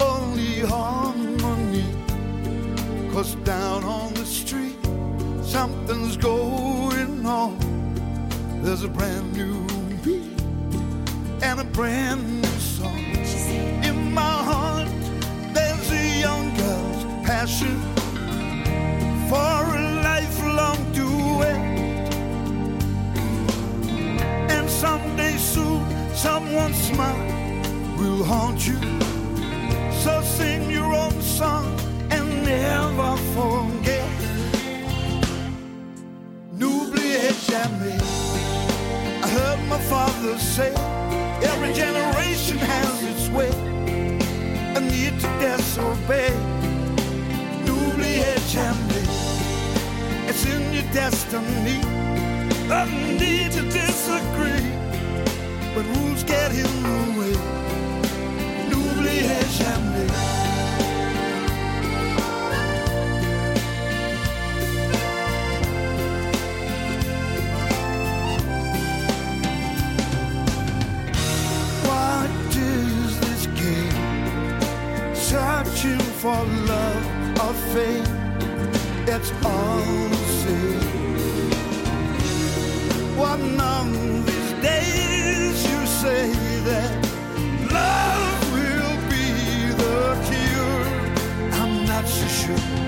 only 0.00 0.60
harmony? 0.60 1.84
Cause 3.12 3.36
down 3.44 3.84
on 3.84 4.14
the 4.14 4.24
street, 4.24 4.63
something's 5.86 6.16
going 6.16 7.26
on. 7.26 7.58
There's 8.62 8.84
a 8.84 8.88
brand 8.88 9.34
new 9.34 9.66
beat 10.02 10.40
and 11.42 11.60
a 11.60 11.64
brand 11.64 12.40
new 12.40 12.58
song. 12.58 12.98
In 13.84 14.12
my 14.14 14.36
heart, 14.50 14.88
there's 15.52 15.90
a 15.90 16.20
young 16.20 16.56
girl's 16.56 17.26
passion 17.26 17.76
for 19.28 19.58
a 19.76 19.82
lifelong 20.08 20.78
duet. 20.92 21.60
And 24.50 24.70
someday 24.70 25.36
soon, 25.36 25.84
someone's 26.14 26.80
smile 26.90 27.26
will 27.98 28.24
haunt 28.24 28.66
you. 28.66 28.78
So 30.02 30.22
sing 30.22 30.70
your 30.70 30.94
own 30.94 31.20
song 31.20 31.78
and 32.10 32.26
never 32.44 33.16
forget. 33.34 33.93
N'oubliez 37.54 37.62
jamais. 37.62 37.98
I 39.22 39.28
heard 39.28 39.60
my 39.68 39.78
father 39.78 40.38
say, 40.38 40.72
every 41.42 41.72
generation 41.72 42.58
has 42.58 43.02
its 43.02 43.28
way. 43.28 43.50
A 44.76 44.80
need 44.80 45.18
to 45.20 45.28
disobey. 45.40 46.32
N'oubliez 47.64 48.40
jamais. 48.52 49.06
It's 50.28 50.44
in 50.46 50.72
your 50.72 50.88
destiny. 50.92 51.80
I 52.70 52.84
need 53.18 53.52
to 53.52 53.62
disagree 53.62 54.68
when 55.74 55.86
rules 55.94 56.24
get 56.24 56.50
in 56.52 56.82
the 56.82 57.20
way. 57.20 57.36
N'oubliez 58.68 59.58
jamais. 59.58 60.43
Fame. 77.74 78.06
It's 79.14 79.32
all 79.44 80.08
the 80.14 80.22
same. 80.42 81.50
One 83.16 83.60
of 83.60 83.86
these 84.26 84.52
days 84.70 85.56
you 85.70 85.80
say 86.02 86.24
that 86.68 86.90
love 87.78 88.40
will 88.56 88.96
be 89.12 89.28
the 89.82 89.98
cure. 90.28 90.86
I'm 91.60 91.74
not 91.84 92.06
so 92.06 92.26
sure. 92.38 92.83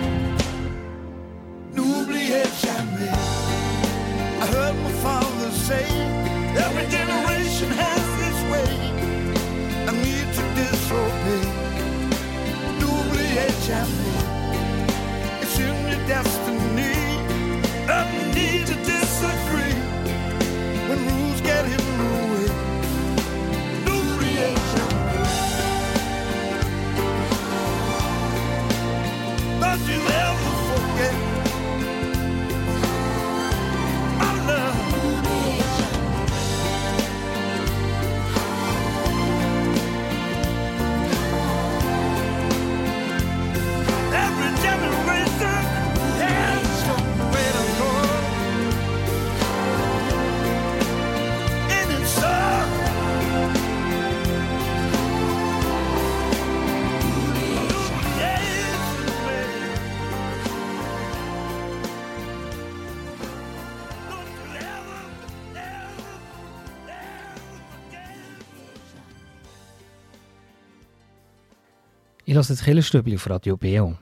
Ich 72.37 72.39
lasse 72.39 72.53
das 72.53 72.64
Killerstübli 72.64 73.14
auf 73.14 73.30
Radio 73.30 73.57
BO. 73.57 73.97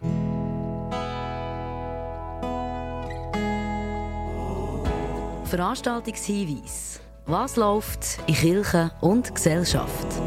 Veranstaltungshinweis. 5.45 7.01
Was 7.27 7.55
läuft 7.55 8.19
in 8.27 8.35
Kirche 8.35 8.91
und 9.01 9.33
Gesellschaft? 9.33 10.21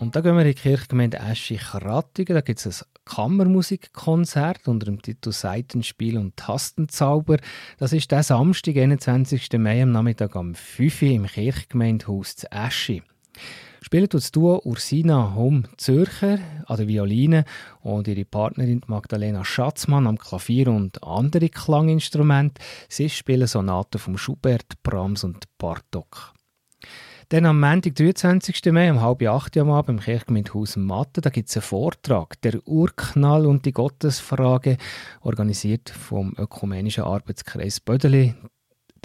Und 0.00 0.14
da 0.14 0.20
gehen 0.20 0.34
wir 0.34 0.42
in 0.42 0.48
die 0.48 0.54
Kirchgemeinde 0.54 1.20
Eschi-Krattigen. 1.20 2.34
Da 2.34 2.42
gibt 2.42 2.66
es 2.66 2.82
ein 2.82 2.88
Kammermusikkonzert 3.06 4.68
unter 4.68 4.84
dem 4.84 5.00
Titel 5.00 5.32
Seitenspiel 5.32 6.18
und 6.18 6.36
Tastenzauber. 6.36 7.38
Das 7.78 7.94
ist 7.94 8.10
der 8.10 8.22
Samstag, 8.22 8.76
21. 8.76 9.48
Mai 9.56 9.82
am 9.82 9.92
Nachmittag 9.92 10.34
um 10.34 10.54
5 10.54 11.00
Uhr 11.00 11.08
im 11.08 11.24
Kirchgemeindehaus 11.24 12.36
zu 12.36 12.52
Eschi. 12.52 13.02
Spielen 13.82 14.08
das 14.08 14.32
Duo 14.32 14.60
Ursina 14.64 15.34
Hom 15.36 15.64
Zürcher 15.76 16.38
an 16.66 16.76
der 16.76 16.88
Violine 16.88 17.44
und 17.82 18.08
ihre 18.08 18.24
Partnerin 18.24 18.80
Magdalena 18.86 19.44
Schatzmann 19.44 20.06
am 20.06 20.18
Klavier 20.18 20.68
und 20.68 21.04
andere 21.04 21.48
Klanginstrumente. 21.48 22.60
Sie 22.88 23.08
spielen 23.08 23.46
Sonaten 23.46 23.98
von 23.98 24.18
Schubert, 24.18 24.82
Brahms 24.82 25.22
und 25.22 25.44
Bartok. 25.58 26.32
Dann 27.28 27.44
am 27.46 27.58
Montag, 27.58 27.96
23. 27.96 28.72
Mai, 28.72 28.88
um 28.88 29.00
halb 29.00 29.20
acht 29.22 29.56
am 29.56 29.70
Abend 29.70 29.98
im 29.98 30.04
Kirchgemeindehaus 30.04 30.76
Mathe, 30.76 31.20
da 31.20 31.30
gibt 31.30 31.48
es 31.48 31.56
einen 31.56 31.62
Vortrag, 31.62 32.40
der 32.42 32.60
Urknall 32.66 33.46
und 33.46 33.66
die 33.66 33.72
Gottesfrage, 33.72 34.76
organisiert 35.22 35.90
vom 35.90 36.34
Ökumenischen 36.38 37.02
Arbeitskreis 37.02 37.80
Bödeli. 37.80 38.34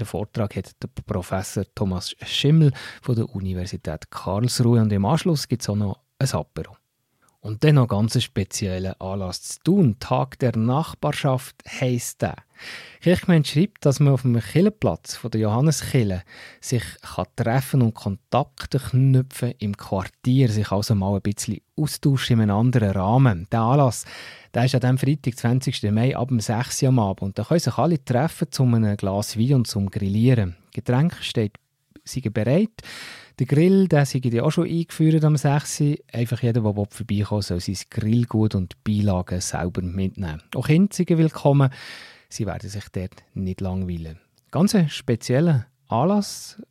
Den 0.02 0.08
Vortrag 0.08 0.56
hat 0.56 0.72
der 0.82 0.90
Professor 1.06 1.64
Thomas 1.76 2.16
Schimmel 2.24 2.74
von 3.04 3.16
der 3.16 3.30
Universität 3.30 4.10
Karlsruhe 4.10 4.82
und 4.82 4.92
im 4.92 5.06
Anschluss 5.06 5.48
gibt 5.48 5.62
es 5.62 5.70
auch 5.70 5.76
noch 5.76 6.00
ein 6.18 6.28
Apero. 6.32 6.81
Und 7.42 7.64
dann 7.64 7.76
noch 7.76 7.88
ganz 7.88 8.22
speziellen 8.22 8.94
Anlass 9.02 9.42
zu 9.42 9.60
tun. 9.64 9.96
Tag 10.00 10.38
der 10.38 10.56
Nachbarschaft 10.56 11.56
heisst 11.68 12.22
der. 12.22 12.36
Kirchgemeinde 13.02 13.50
schreibt, 13.50 13.84
dass 13.84 14.00
man 14.00 14.14
auf 14.14 14.22
dem 14.22 14.40
Killenplatz 14.40 15.20
der 15.24 15.42
Johanneskille 15.42 16.22
sich 16.62 16.84
kann 17.02 17.26
treffen 17.36 17.82
und 17.82 17.96
Kontakte 17.96 18.78
knüpfen 18.78 19.56
im 19.58 19.76
Quartier, 19.76 20.50
sich 20.50 20.72
also 20.72 20.94
mal 20.94 21.16
ein 21.16 21.22
bisschen 21.24 21.62
austauschen 21.76 22.36
in 22.36 22.42
einem 22.44 22.58
anderen 22.58 22.92
Rahmen. 22.92 23.48
Der 23.52 23.62
Anlass 23.62 24.06
der 24.54 24.66
ist 24.66 24.76
an 24.76 24.82
diesem 24.82 24.98
Freitag, 24.98 25.38
20. 25.38 25.92
Mai, 25.92 26.16
ab 26.16 26.28
dem 26.28 26.40
6. 26.40 26.84
Uhr 26.84 26.90
am 26.90 27.00
Abend. 27.00 27.22
Und 27.22 27.40
da 27.40 27.44
können 27.44 27.60
sich 27.60 27.78
alle 27.78 28.04
treffen 28.04 28.52
zum 28.52 28.74
einem 28.74 28.98
Glas 28.98 29.38
Wein 29.38 29.56
und 29.56 29.68
zum 29.68 29.90
Grillieren. 29.90 30.58
Getränk 30.74 31.16
steht 31.22 31.54
sind 32.04 32.34
bereit. 32.34 32.82
Der 33.40 33.46
Grill, 33.46 33.88
der 33.88 34.06
sind 34.06 34.26
ja 34.26 34.44
auch 34.44 34.52
schon 34.52 34.68
eingeführt 34.68 35.24
am 35.24 35.38
6. 35.38 35.84
Einfach 36.12 36.42
jeder, 36.42 36.62
der 36.62 36.74
vorbeikommen 36.90 37.42
soll 37.42 37.60
sein 37.60 37.78
Grillgut 37.90 38.56
und 38.56 38.84
Beilagen 38.84 39.42
selber 39.42 39.82
mitnehmen. 39.82 40.42
Auch 40.56 40.68
Kinder 40.68 40.94
sind 40.94 41.10
willkommen. 41.10 41.70
Sie 42.30 42.46
werden 42.46 42.70
sich 42.70 42.86
dort 42.92 43.24
nicht 43.34 43.62
langweilen. 43.62 44.20
Ganz 44.52 44.76
ein 44.76 44.90
spezieller 44.90 45.68
Anlass, 45.88 46.62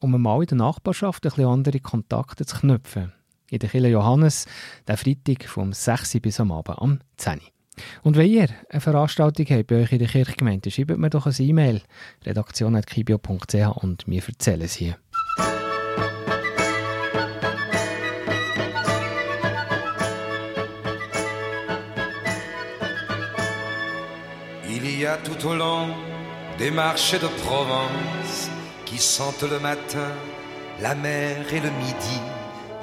um 0.00 0.20
mal 0.20 0.40
in 0.40 0.46
der 0.46 0.58
Nachbarschaft 0.58 1.24
ein 1.24 1.30
bisschen 1.30 1.46
andere 1.46 1.80
Kontakte 1.80 2.44
zu 2.46 2.58
knüpfen. 2.58 3.12
In 3.50 3.58
der 3.58 3.68
Kirche 3.68 3.88
Johannes, 3.88 4.46
der 4.86 4.96
Freitag 4.96 5.44
vom 5.44 5.72
6. 5.72 6.20
bis 6.20 6.40
am 6.40 6.52
Abend 6.52 6.78
am 6.78 7.00
10. 7.16 7.40
Und 8.02 8.16
wenn 8.16 8.30
ihr 8.30 8.48
eine 8.70 8.80
Veranstaltung 8.80 9.46
habt 9.46 9.66
bei 9.66 9.82
euch 9.82 9.92
in 9.92 9.98
der 9.98 10.08
Kirchgemeinde, 10.08 10.70
schreibt 10.70 10.96
mir 10.96 11.10
doch 11.10 11.26
ein 11.26 11.34
E-Mail, 11.38 11.82
redaktion.kibio.ch 12.24 13.82
und 13.82 14.04
wir 14.06 14.22
erzählen 14.26 14.62
es 14.62 14.74
hier. 14.74 14.96
Tout 25.22 25.46
au 25.46 25.54
long 25.54 25.88
des 26.58 26.70
marchés 26.70 27.18
de 27.18 27.26
Provence 27.44 28.48
qui 28.84 28.98
sentent 28.98 29.42
le 29.42 29.58
matin 29.58 30.10
la 30.80 30.94
mer 30.94 31.36
et 31.52 31.60
le 31.60 31.70
midi, 31.70 32.20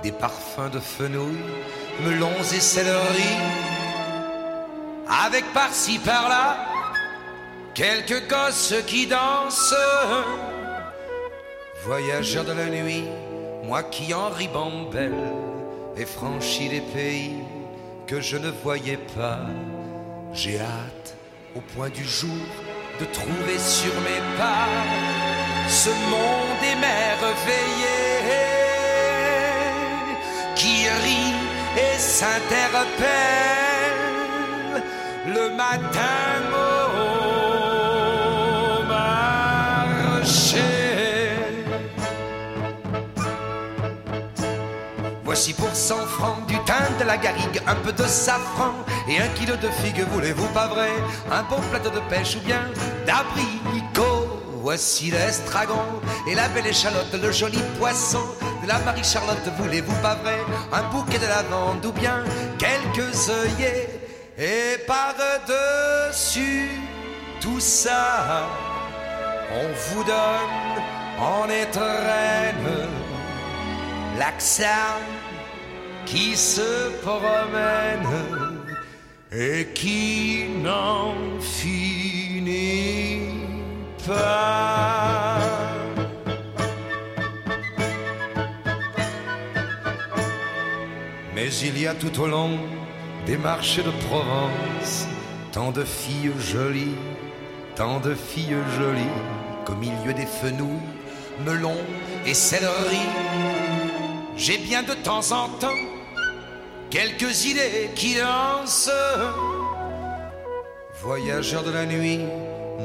des 0.03 0.11
parfums 0.11 0.69
de 0.71 0.79
fenouil, 0.79 1.37
melons 2.05 2.41
et 2.53 2.59
céleri, 2.59 3.35
avec 5.25 5.45
par-ci 5.53 5.99
par-là 5.99 6.57
quelques 7.73 8.27
gosses 8.29 8.75
qui 8.87 9.07
dansent. 9.07 9.75
Voyageur 11.83 12.45
de 12.45 12.53
la 12.53 12.67
nuit, 12.67 13.05
moi 13.63 13.83
qui 13.83 14.13
en 14.13 14.29
ribambelle 14.29 15.13
ai 15.97 16.05
franchi 16.05 16.69
les 16.69 16.81
pays 16.81 17.35
que 18.07 18.21
je 18.21 18.37
ne 18.37 18.49
voyais 18.49 18.99
pas, 19.15 19.39
j'ai 20.33 20.59
hâte 20.59 21.15
au 21.55 21.61
point 21.75 21.89
du 21.89 22.03
jour 22.03 22.29
de 22.99 23.05
trouver 23.05 23.57
sur 23.57 23.93
mes 24.01 24.21
pas 24.37 24.67
ce 25.67 25.89
monde 25.89 26.63
émerveillé 26.63 27.99
qui 30.55 30.87
rit 31.03 31.35
et 31.77 31.97
s'interpelle 31.97 32.91
le 35.27 35.49
matin 35.55 36.41
au 38.73 38.83
marché. 38.87 40.59
Voici 45.23 45.53
pour 45.53 45.73
100 45.73 45.95
francs 46.07 46.45
du 46.47 46.55
thym, 46.65 46.97
de 46.99 47.05
la 47.05 47.17
garrigue, 47.17 47.61
un 47.65 47.75
peu 47.75 47.93
de 47.93 48.03
safran 48.03 48.73
et 49.07 49.19
un 49.19 49.27
kilo 49.29 49.55
de 49.55 49.69
figues, 49.69 50.05
voulez-vous 50.11 50.47
pas 50.47 50.67
vrai? 50.67 50.91
Un 51.31 51.43
bon 51.43 51.61
plateau 51.69 51.89
de 51.89 51.99
pêche 52.09 52.35
ou 52.35 52.39
bien 52.41 52.69
d'abricots 53.05 54.41
Voici 54.61 55.09
l'estragon 55.09 55.81
et 56.27 56.35
la 56.35 56.47
belle 56.49 56.67
échalote, 56.67 57.11
le 57.13 57.31
joli 57.31 57.57
poisson 57.79 58.21
de 58.61 58.67
la 58.67 58.77
Marie-Charlotte, 58.79 59.49
voulez-vous 59.57 59.95
pas 60.03 60.13
vrai? 60.13 60.37
Un 60.71 60.83
bouquet 60.91 61.17
de 61.17 61.25
lavande 61.25 61.83
ou 61.83 61.91
bien 61.91 62.23
quelques 62.59 63.29
œillets 63.29 63.89
et 64.37 64.77
par-dessus 64.85 66.69
tout 67.41 67.59
ça, 67.59 68.47
on 69.51 69.67
vous 69.89 70.03
donne 70.03 70.83
en 71.19 71.49
étrenne 71.49 72.87
l'accent 74.19 74.99
qui 76.05 76.37
se 76.37 76.91
promène 77.01 78.50
et 79.33 79.67
qui 79.73 80.45
n'en 80.61 81.13
finit 81.39 83.29
pas. 84.05 85.37
Mais 91.33 91.49
il 91.63 91.79
y 91.79 91.87
a 91.87 91.93
tout 91.93 92.19
au 92.19 92.27
long 92.27 92.59
des 93.25 93.37
marchés 93.37 93.83
de 93.83 93.91
Provence 94.07 95.07
tant 95.53 95.71
de 95.71 95.83
filles 95.83 96.31
jolies, 96.39 96.95
tant 97.75 97.99
de 97.99 98.13
filles 98.13 98.57
jolies 98.77 99.01
qu'au 99.65 99.75
milieu 99.75 100.13
des 100.13 100.25
fenouilles, 100.25 100.79
melons 101.45 101.81
et 102.25 102.33
céleri, 102.33 103.07
j'ai 104.35 104.57
bien 104.57 104.83
de 104.83 104.93
temps 104.93 105.31
en 105.31 105.47
temps 105.49 105.90
quelques 106.91 107.45
idées 107.45 107.89
qui 107.95 108.15
lancent. 108.19 108.91
Voyageur 111.01 111.63
de 111.63 111.71
la 111.71 111.85
nuit, 111.85 112.19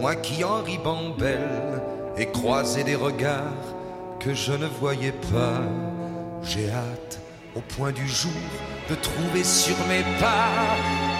moi 0.01 0.15
qui 0.15 0.43
en 0.45 0.63
ribambelle 0.63 1.83
et 2.17 2.27
croisé 2.27 2.85
des 2.85 2.95
regards 2.95 3.75
que 4.21 4.33
je 4.33 4.53
ne 4.53 4.67
voyais 4.67 5.13
pas, 5.33 5.61
j'ai 6.43 6.71
hâte 6.71 7.21
au 7.55 7.61
point 7.61 7.93
du 7.93 8.09
jour 8.09 8.31
de 8.89 8.95
trouver 8.95 9.45
sur 9.45 9.77
mes 9.89 10.05
pas 10.21 10.49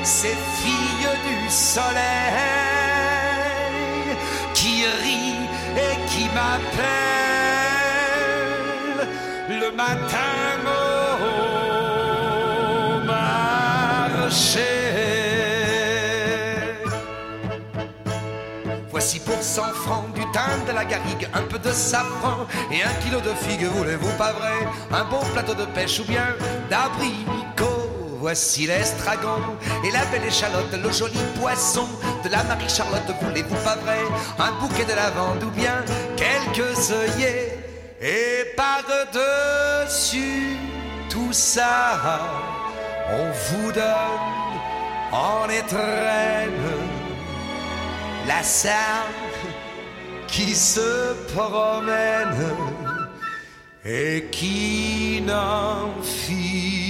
ces 0.03 0.29
filles 0.29 1.19
du 1.29 1.51
soleil 1.51 1.97
qui 4.55 4.85
rient 5.03 5.49
et 5.77 5.97
qui 6.09 6.25
m'appellent 6.35 6.87
le 9.61 9.71
matin 9.73 10.86
Voici 18.91 19.21
pour 19.21 19.41
100 19.41 19.63
francs 19.75 20.13
du 20.15 20.23
thym, 20.33 20.65
de 20.67 20.73
la 20.73 20.85
garrigue, 20.85 21.29
un 21.33 21.43
peu 21.43 21.59
de 21.59 21.71
safran 21.71 22.49
et 22.73 22.83
un 22.83 22.93
kilo 23.05 23.21
de 23.21 23.33
figues, 23.35 23.67
voulez-vous 23.67 24.11
pas 24.19 24.33
vrai? 24.33 24.67
Un 24.91 25.05
bon 25.05 25.21
plateau 25.33 25.55
de 25.55 25.67
pêche 25.67 26.01
ou 26.01 26.05
bien 26.05 26.35
d'abricots. 26.69 27.93
Voici 28.19 28.67
l'estragon 28.67 29.39
et 29.85 29.93
la 29.93 30.05
belle 30.07 30.25
échalote, 30.25 30.73
le 30.73 30.91
joli 30.91 31.21
poisson 31.41 31.87
de 32.25 32.29
la 32.29 32.43
Marie-Charlotte, 32.43 33.09
voulez-vous 33.23 33.55
pas 33.57 33.77
vrai? 33.77 34.01
Un 34.41 34.51
bouquet 34.61 34.87
de 34.87 34.95
lavande 34.95 35.45
ou 35.45 35.51
bien 35.51 35.85
quelques 36.17 36.91
œillets 36.91 37.59
et 38.01 38.57
par-dessus 38.57 40.57
tout 41.09 41.33
ça, 41.33 42.01
on 43.09 43.31
vous 43.31 43.73
donne 43.73 44.57
en 45.13 45.49
étrenne 45.49 46.51
la 48.27 48.43
salle 48.43 48.75
qui 50.27 50.55
se 50.55 51.15
promène 51.33 52.35
et 53.85 54.25
qui 54.33 55.23
n'en 55.25 56.03
finit 56.03 56.83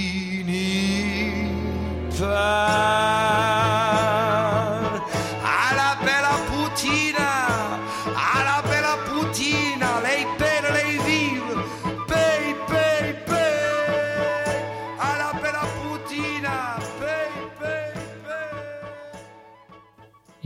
pas. 2.19 3.86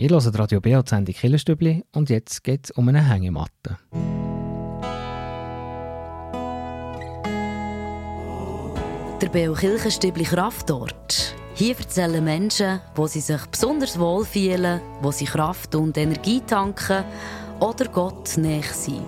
Ihr 0.01 0.09
hört 0.09 0.39
Radio 0.39 0.59
B 0.59 0.75
die 0.75 0.89
Sendung 0.89 1.13
Killerstübli 1.13 1.83
und 1.93 2.09
jetzt 2.09 2.43
geht 2.43 2.65
es 2.65 2.71
um 2.71 2.87
eine 2.89 3.07
Hängematte. 3.07 3.77
Der 9.21 9.29
Beo 9.29 9.53
Kirchenstübli 9.53 10.23
Kraftort. 10.23 11.35
Hier 11.53 11.77
erzählen 11.77 12.23
Menschen, 12.23 12.79
wo 12.95 13.05
sie 13.05 13.19
sich 13.19 13.45
besonders 13.45 13.99
wohl 13.99 14.25
fühlen, 14.25 14.81
wo 15.03 15.11
sie 15.11 15.25
Kraft 15.25 15.75
und 15.75 15.95
Energie 15.99 16.41
tanken 16.41 17.05
oder 17.59 17.85
Gott 17.85 18.39
näher 18.39 18.63
sind. 18.63 19.05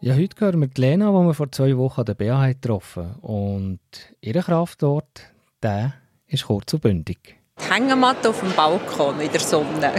Ja, 0.00 0.16
heute 0.16 0.44
hören 0.44 0.60
wir 0.62 0.66
die 0.66 0.80
Lena, 0.80 1.10
die 1.12 1.26
wir 1.28 1.34
vor 1.34 1.52
zwei 1.52 1.76
Wochen 1.76 2.00
an 2.00 2.06
der 2.06 2.14
BA 2.14 2.48
getroffen 2.48 3.14
Und 3.20 3.78
ihr 4.20 4.42
Kraftort, 4.42 5.32
der 5.62 5.99
ist 6.30 6.46
kurz 6.46 6.72
und 6.72 6.82
bündig. 6.82 7.36
Die 7.58 7.72
Hängematte 7.72 8.30
auf 8.30 8.40
dem 8.40 8.52
Balkon 8.52 9.20
in 9.20 9.30
der 9.30 9.40
Sonne. 9.40 9.92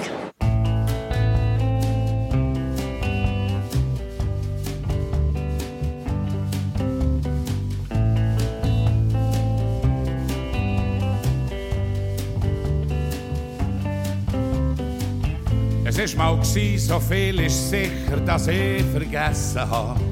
Es 15.84 15.98
ist 15.98 16.18
mal 16.18 16.40
gsi, 16.40 16.78
so 16.78 17.00
viel 17.00 17.42
ist 17.42 17.70
sicher, 17.70 18.18
dass 18.26 18.48
ich 18.48 18.82
vergessen 18.86 19.70
habe. 19.70 20.11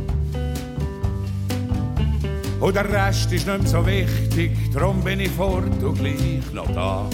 Und 2.59 2.75
der 2.75 2.91
Rest 2.91 3.31
ist 3.31 3.47
nicht 3.47 3.59
mehr 3.59 3.67
so 3.67 3.85
wichtig, 3.85 4.51
darum 4.73 5.01
bin 5.01 5.21
ich 5.21 5.31
fort 5.31 5.81
und 5.81 5.97
gleich 5.97 6.43
noch 6.53 6.69
da. 6.73 7.09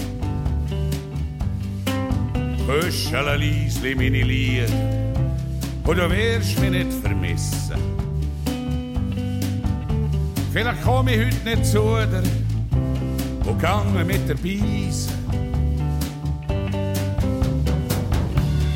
Küschele 2.66 3.36
leisli 3.36 3.94
meine 3.94 4.22
Lieder, 4.22 4.66
und 5.84 5.96
du 5.96 6.10
wirst 6.10 6.58
mich 6.58 6.70
nicht 6.70 6.92
vermissen. 6.94 7.76
Vielleicht 10.52 10.82
komme 10.82 11.14
ich 11.14 11.26
heute 11.26 11.56
nicht 11.56 11.66
zu 11.66 11.78
dir 11.78 12.22
und 13.44 13.60
gange 13.60 14.04
mit 14.04 14.28
der 14.28 14.34
Beise. 14.34 15.10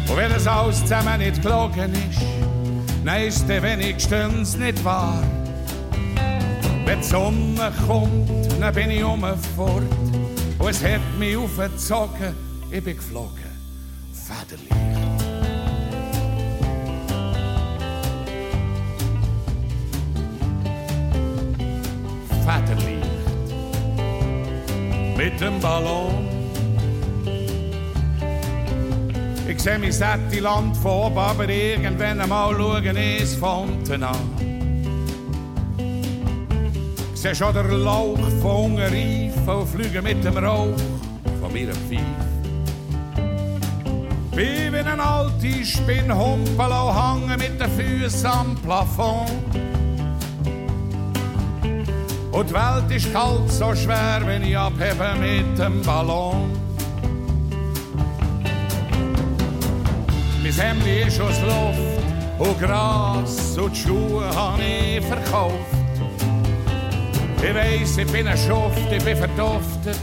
Und 0.09 0.17
wenn 0.17 0.31
es 0.31 0.47
alles 0.47 0.81
zusammen 0.83 1.19
nicht 1.19 1.43
gelogen 1.43 1.93
ist, 2.11 2.21
dann 3.05 3.23
ist 3.23 3.49
der 3.49 3.61
wenigstens 3.61 4.57
nicht 4.57 4.85
wahr. 4.85 5.21
Wenn 6.91 7.03
die 7.03 7.07
Sonne 7.07 7.73
kommt, 7.87 8.29
dann 8.61 8.75
bin 8.75 8.91
ich 8.91 9.05
um 9.05 9.21
fort. 9.55 9.85
Und 10.59 10.69
es 10.69 10.83
hat 10.83 11.01
mich 11.21 11.37
aufgezogen, 11.37 12.35
ich 12.69 12.83
bin 12.83 12.97
geflogen. 12.97 13.31
Federlicht. 14.13 14.75
Federlicht. 22.45 23.07
Mit 25.17 25.41
dem 25.41 25.61
Ballon. 25.61 26.29
Ich 29.49 29.61
sehe 29.63 29.79
mein 29.79 29.93
sätte 29.93 30.41
Land 30.41 30.77
oben, 30.85 31.19
aber 31.19 31.49
irgendwann 31.49 32.21
einmal 32.21 32.53
schauen 32.57 33.27
Fonten 33.39 34.03
an. 34.03 34.40
Sehe 37.21 37.35
schon 37.35 37.53
den 37.53 37.71
Lauch 37.85 38.17
von 38.41 38.79
reifen 38.79 39.47
und 39.47 39.69
fliegen 39.69 40.03
mit 40.03 40.25
dem 40.25 40.39
Rauch 40.39 40.75
von 41.39 41.53
meinem 41.53 41.77
Pfeif. 41.87 42.01
Wie 44.33 44.73
wenn 44.73 44.87
ein 44.87 45.01
alte 45.01 45.63
Spinnhumpel 45.63 46.73
auch 46.73 46.97
hängen 46.97 47.39
mit 47.39 47.61
den 47.61 47.71
Füßen 47.73 48.27
am 48.27 48.57
Plafond. 48.65 49.31
Und 52.33 52.49
die 52.49 52.55
Welt 52.55 52.91
ist 52.91 53.13
kalt 53.13 53.51
so 53.51 53.75
schwer, 53.75 54.23
wenn 54.25 54.43
ich 54.43 54.57
abhebe 54.57 55.15
mit 55.21 55.59
dem 55.59 55.83
Ballon. 55.83 56.51
Mein 60.43 60.53
Hemd 60.53 60.87
ist 61.07 61.21
aus 61.21 61.39
Luft 61.43 62.39
und 62.39 62.59
Gras 62.59 63.59
und 63.59 63.77
die 63.77 63.79
Schuhe 63.79 64.25
habe 64.35 64.63
ich 64.63 65.05
verkauft. 65.05 65.80
Ich 67.43 67.55
weiss, 67.55 67.97
ich 67.97 68.07
bin 68.13 68.29
ein 68.29 68.37
Schuft, 68.37 68.93
ich 68.93 69.03
bin 69.03 69.17
verduftet. 69.17 69.99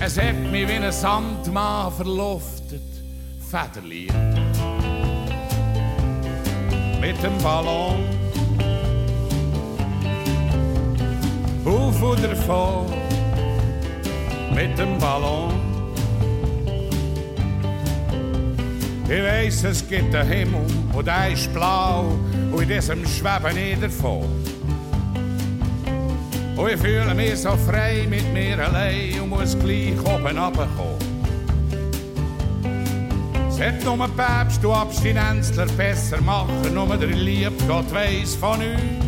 Es 0.00 0.18
hat 0.18 0.34
mich 0.50 0.66
wie 0.66 0.72
ein 0.72 0.90
Sandmann 0.90 1.92
verluftet. 1.92 2.80
Federlicht. 3.50 4.14
Mit 7.00 7.22
dem 7.22 7.36
Ballon. 7.42 8.04
Auf 11.66 12.02
oder 12.02 12.28
davon. 12.28 12.86
Mit 14.54 14.78
dem 14.78 14.98
Ballon. 14.98 15.52
Ich 19.04 19.22
weiss, 19.22 19.62
es 19.64 19.86
gibt 19.86 20.14
einen 20.14 20.26
Himmel 20.26 20.66
und 20.94 21.06
der 21.06 21.30
ist 21.30 21.52
blau 21.52 22.16
und 22.50 22.62
in 22.62 22.68
diesem 22.68 23.06
schwebe 23.06 23.50
ich 23.58 23.78
davon. 23.78 24.24
Und 26.56 26.70
ich 26.70 26.80
fühle 26.80 27.14
mich 27.14 27.36
so 27.36 27.56
frei 27.56 28.06
mit 28.08 28.32
mir 28.32 28.58
allein 28.64 29.20
und 29.20 29.30
muss 29.30 29.58
gleich 29.58 29.98
oben 30.00 30.38
runterkommen. 30.38 31.14
Es 33.48 33.60
hat 33.60 33.84
nur 33.84 34.08
Päpst 34.08 34.64
und 34.64 34.72
Abstinenzler 34.72 35.66
besser 35.76 36.20
machen, 36.20 36.74
nur 36.74 36.96
der 36.96 37.08
lieb 37.08 37.52
Gott 37.68 37.92
weiss 37.92 38.34
von 38.36 38.60
uns. 38.60 39.04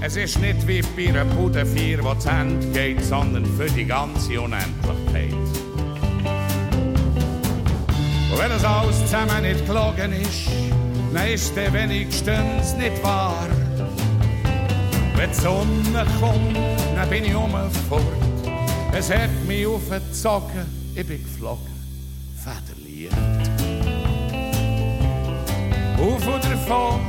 Es 0.00 0.16
ist 0.16 0.40
nicht 0.40 0.66
wie 0.68 0.82
bei 0.82 1.08
einer 1.08 1.24
Budenfeier, 1.24 1.98
wo 2.02 2.14
zu 2.14 2.28
Ende 2.28 2.64
geht, 2.68 3.04
sondern 3.04 3.44
für 3.44 3.66
die 3.66 3.84
ganze 3.84 4.40
Unendlichkeit. 4.40 5.32
Und 8.30 8.38
wenn 8.38 8.50
das 8.50 8.64
alles 8.64 9.00
zusammen 9.00 9.42
nicht 9.42 9.66
gelogen 9.66 10.12
ist, 10.12 10.48
dann 11.12 11.26
ist 11.26 11.56
der 11.56 11.72
wenigstens 11.72 12.76
nicht 12.76 13.02
wahr. 13.02 13.48
Wenn 15.16 15.30
die 15.30 15.34
Sonne 15.34 16.06
kommt, 16.20 16.56
dann 16.94 17.08
bin 17.08 17.24
ich 17.24 17.34
um 17.34 17.50
fort. 17.88 18.02
Es 18.92 19.10
hat 19.10 19.30
mich 19.46 19.66
aufgezogen, 19.66 20.66
ich 20.94 21.06
bin 21.06 21.22
geflogen. 21.22 21.66
Federlicht. 22.36 23.12
Auf 25.98 26.28
oder 26.28 26.38
davon. 26.38 27.00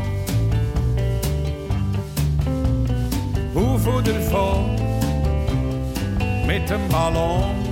Auf 3.54 3.88
oder 3.88 4.14
davon. 4.14 4.76
Mit 6.48 6.70
dem 6.70 6.88
Ballon. 6.88 7.67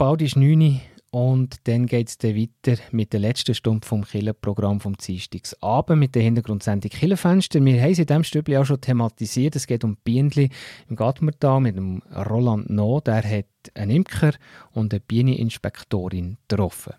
Bald 0.00 0.22
ist 0.22 0.34
9 0.34 0.62
Uhr 0.62 0.80
und 1.10 1.68
dann 1.68 1.84
geht 1.84 2.08
es 2.08 2.16
weiter 2.22 2.80
mit 2.90 3.12
der 3.12 3.20
letzten 3.20 3.54
Stunde 3.54 3.86
vom 3.86 4.02
Killerprogramm 4.02 4.80
vom 4.80 4.96
Dienstagsabend 4.96 5.98
mit 5.98 6.14
der 6.14 6.22
Hintergrundsendung 6.22 6.90
Killerfenster. 6.90 7.62
Wir 7.62 7.82
haben 7.82 7.90
es 7.90 7.98
in 7.98 8.06
diesem 8.06 8.24
Stübli 8.24 8.56
auch 8.56 8.64
schon 8.64 8.80
thematisiert. 8.80 9.56
Es 9.56 9.66
geht 9.66 9.84
um 9.84 9.98
Bienenli 10.02 10.48
im 10.88 10.96
Gatmertal 10.96 11.60
mit 11.60 11.76
dem 11.76 12.00
Roland 12.16 12.70
No. 12.70 13.00
Der 13.00 13.22
hat 13.22 13.44
einen 13.74 13.90
Imker 13.90 14.32
und 14.72 14.94
eine 14.94 15.00
Bieneninspektorin 15.00 16.38
getroffen. 16.48 16.94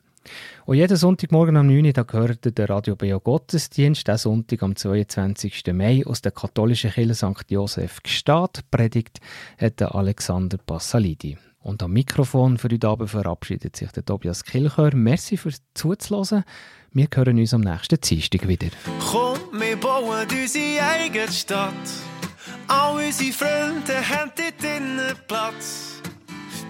Und 0.66 0.78
jeden 0.78 0.96
Sonntagmorgen 0.96 1.58
am 1.58 1.66
9 1.66 1.84
Uhr 1.84 1.94
da 1.94 2.04
gehört 2.04 2.56
der 2.56 2.70
Radio 2.70 2.96
Beo 2.96 3.20
Gottesdienst, 3.20 4.08
der 4.08 4.20
Sonntag 4.20 4.62
am 4.62 4.76
22. 4.76 5.64
Mai 5.74 6.06
aus 6.06 6.22
der 6.22 6.34
katholischen 6.34 6.92
Kirche 6.92 7.16
St. 7.16 7.50
Josef 7.50 8.04
Gstaad. 8.04 8.60
Predigt 8.70 9.22
hat 9.58 9.80
der 9.80 9.96
Alexander 9.96 10.60
Passalidi. 10.60 11.36
Und 11.62 11.84
am 11.84 11.92
Mikrofon 11.92 12.58
für 12.58 12.70
heute 12.70 12.88
Abend 12.88 13.10
verabschiedet 13.10 13.76
sich 13.76 13.92
der 13.92 14.04
Tobias 14.04 14.44
Kilchör. 14.44 14.96
Merci 14.96 15.38
fürs 15.38 15.62
Zuzuhören. 15.76 16.44
Wir 16.92 17.08
hören 17.14 17.38
uns 17.38 17.54
am 17.54 17.62
nächsten 17.62 18.02
Dienstag 18.02 18.48
wieder. 18.48 18.68
Komm, 19.12 19.38
wir 19.54 19.78
bauen 19.78 20.28
unsere 20.30 20.84
eigene 20.84 21.32
Stadt. 21.32 21.74
All 22.68 22.96
unsere 22.96 23.32
Freunde 23.32 24.10
haben 24.10 24.32
dort 24.36 24.62
drinnen 24.62 25.16
Platz. 25.28 26.02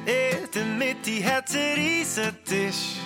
In 0.05 0.49
der 0.53 0.65
Mitte 0.65 1.23
hat 1.25 1.47
es 1.49 1.55
einen 1.55 1.75
riesen 1.75 2.37
Tisch, 2.43 2.97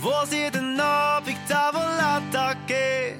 wo 0.00 0.10
es 0.24 0.32
jeden 0.32 0.80
Abend 0.80 1.36
Tavolata 1.48 2.54
geht. 2.66 3.16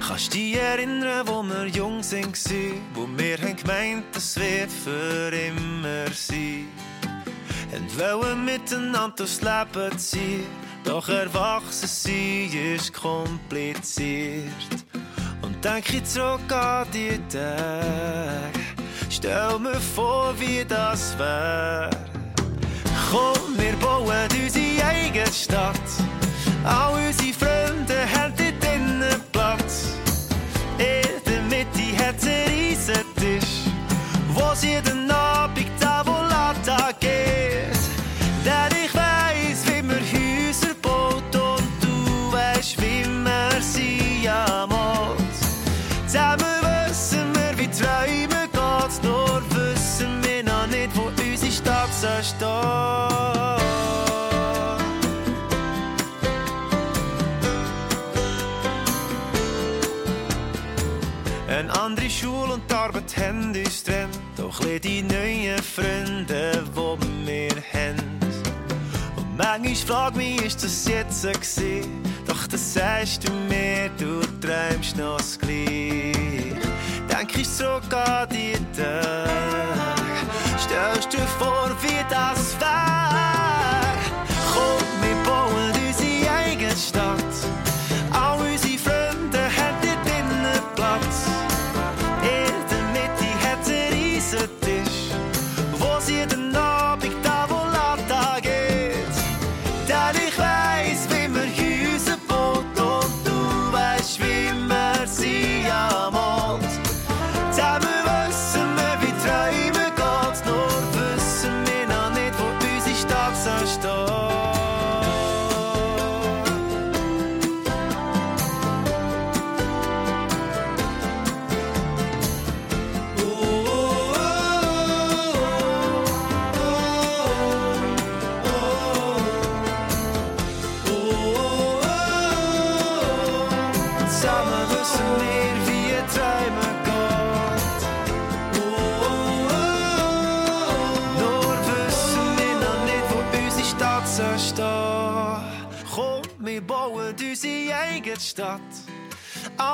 Kannst 0.00 0.34
dich 0.34 0.56
erinnern, 0.56 1.26
wo 1.26 1.42
wir 1.42 1.66
jung 1.66 2.00
waren, 2.00 2.80
wo 2.94 3.06
wir 3.16 3.38
haben 3.38 3.56
gemeint, 3.56 4.16
es 4.16 4.36
wird 4.36 4.72
für 4.72 5.30
immer 5.30 6.10
sein? 6.12 6.66
Und 7.74 7.98
wollen 7.98 8.44
miteinander 8.44 9.16
durchs 9.16 9.40
Leben 9.40 9.98
ziehen, 9.98 10.46
doch 10.84 11.08
erwachsen 11.08 11.88
sein 11.88 12.50
ist 12.52 12.92
kompliziert. 12.92 14.52
Und 15.40 15.64
denk 15.64 15.92
ich 15.94 16.04
zurück 16.04 16.52
an 16.52 16.86
die 16.92 17.18
Tage, 17.30 18.60
stell 19.08 19.58
mir 19.58 19.80
vor, 19.80 20.34
wie 20.38 20.64
das 20.66 21.18
wär. 21.18 21.88
Komm, 23.10 23.56
wir 23.56 23.72
bauen 23.76 24.28
unsere 24.42 24.86
eigene 24.86 25.32
Stadt. 25.32 25.80
All 26.64 26.94
unsere 26.94 27.32
Freunde 27.32 27.96
haben 28.14 28.34
dort 28.36 28.62
drinnen 28.62 29.20
Platz. 29.32 29.94
In 30.78 31.24
der 31.26 31.42
Mitte 31.42 32.04
hat 32.04 32.16
es 32.16 32.90
einen 32.90 33.14
Tisch, 33.16 33.64
wo 34.34 34.52
es 34.52 34.62
jeden 34.62 35.10
Abend 35.10 35.70
Tavolata 36.62 36.92
geht. 37.00 37.82
Denn 38.44 38.84
ich 38.84 38.94
weiss, 38.94 39.64
wie 39.66 39.82
man 39.82 39.98
Häuser 39.98 40.74
baut 40.80 41.34
und 41.34 41.68
du 41.80 42.32
weißt, 42.32 42.80
wie 42.80 43.08
man 43.08 43.60
sie 43.60 44.28
amalt. 44.28 45.18
Zusammen 46.06 46.60
wissen 46.62 47.34
wir, 47.34 47.58
wie 47.58 47.68
Träume 47.68 48.48
geht, 48.48 49.02
nur 49.02 49.42
wissen 49.50 50.22
wir 50.22 50.42
noch 50.42 50.66
nicht, 50.66 50.96
wo 50.96 51.02
unsere 51.02 51.52
Stadt 51.52 51.92
soll 51.94 52.22
stehen. 52.22 53.11
Arbeit 62.82 63.16
haben 63.16 63.54
uns 63.54 63.84
trennt. 63.84 64.18
Doch 64.36 64.58
die 64.58 65.02
neuen 65.02 65.62
Freunde, 65.62 66.64
die 66.74 67.26
wir 67.26 67.62
haben. 67.72 68.18
Und 69.16 69.36
manchmal 69.36 69.74
frag 69.74 70.16
mich, 70.16 70.42
ist 70.44 70.64
das 70.64 70.88
jetzt 70.88 71.22
gewesen? 71.22 72.02
Doch 72.26 72.44
das 72.48 72.74
sagst 72.74 73.28
du 73.28 73.32
mir, 73.48 73.88
du 73.98 74.20
träumst 74.40 74.96
noch 74.96 75.18
das 75.18 75.38
gleich. 75.38 76.56
Denk 77.08 77.36
ich 77.36 77.48
zurück 77.48 77.94
an 77.94 78.28
die 78.30 78.54
Tage. 78.76 79.30
Stellst 80.58 81.12
dir 81.12 81.26
vor, 81.38 81.70
wie 81.82 82.04
das 82.10 82.56
wär? 82.58 83.94
Komm, 84.52 84.84
wir 85.02 85.16
bauen 85.24 85.72
unsere 85.86 86.32
eigene 86.32 86.76
Stadt. 86.76 87.21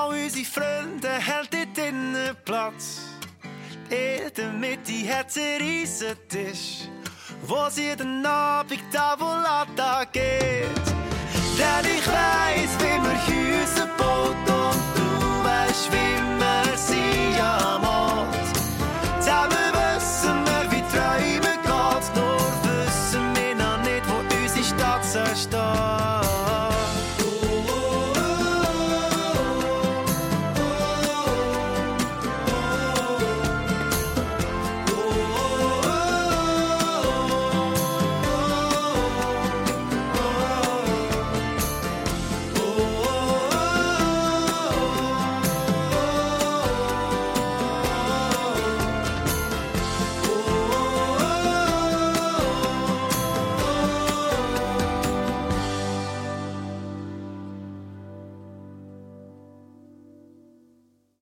Unsere 0.09 0.45
Freunde 0.45 1.09
haben 1.09 1.49
dort 1.51 1.77
drinnen 1.77 2.37
Platz. 2.45 3.01
In 3.91 4.33
der 4.37 4.53
Mitte 4.53 4.93
hat 5.15 5.29
es 5.31 5.37
einen 5.37 5.61
riesen 5.63 6.17
Tisch, 6.29 6.89
wo 7.43 7.67
es 7.67 7.77
jeden 7.77 8.25
Abend 8.27 8.83
Tavolata 8.93 10.05
geht. 10.05 10.87
Denn 11.59 11.85
ich 11.85 12.07
weiss, 12.07 12.73
wie 12.79 12.99
man 12.99 13.17
Häuser 13.27 13.89
baut 13.97 14.37
und 14.37 14.83
du 14.95 15.45
weißt, 15.45 15.91
wie 15.93 16.21
man 16.39 16.77
sie 16.77 17.41
amalt. 17.41 18.47
Zusammen 19.19 19.73
wissen 19.73 19.98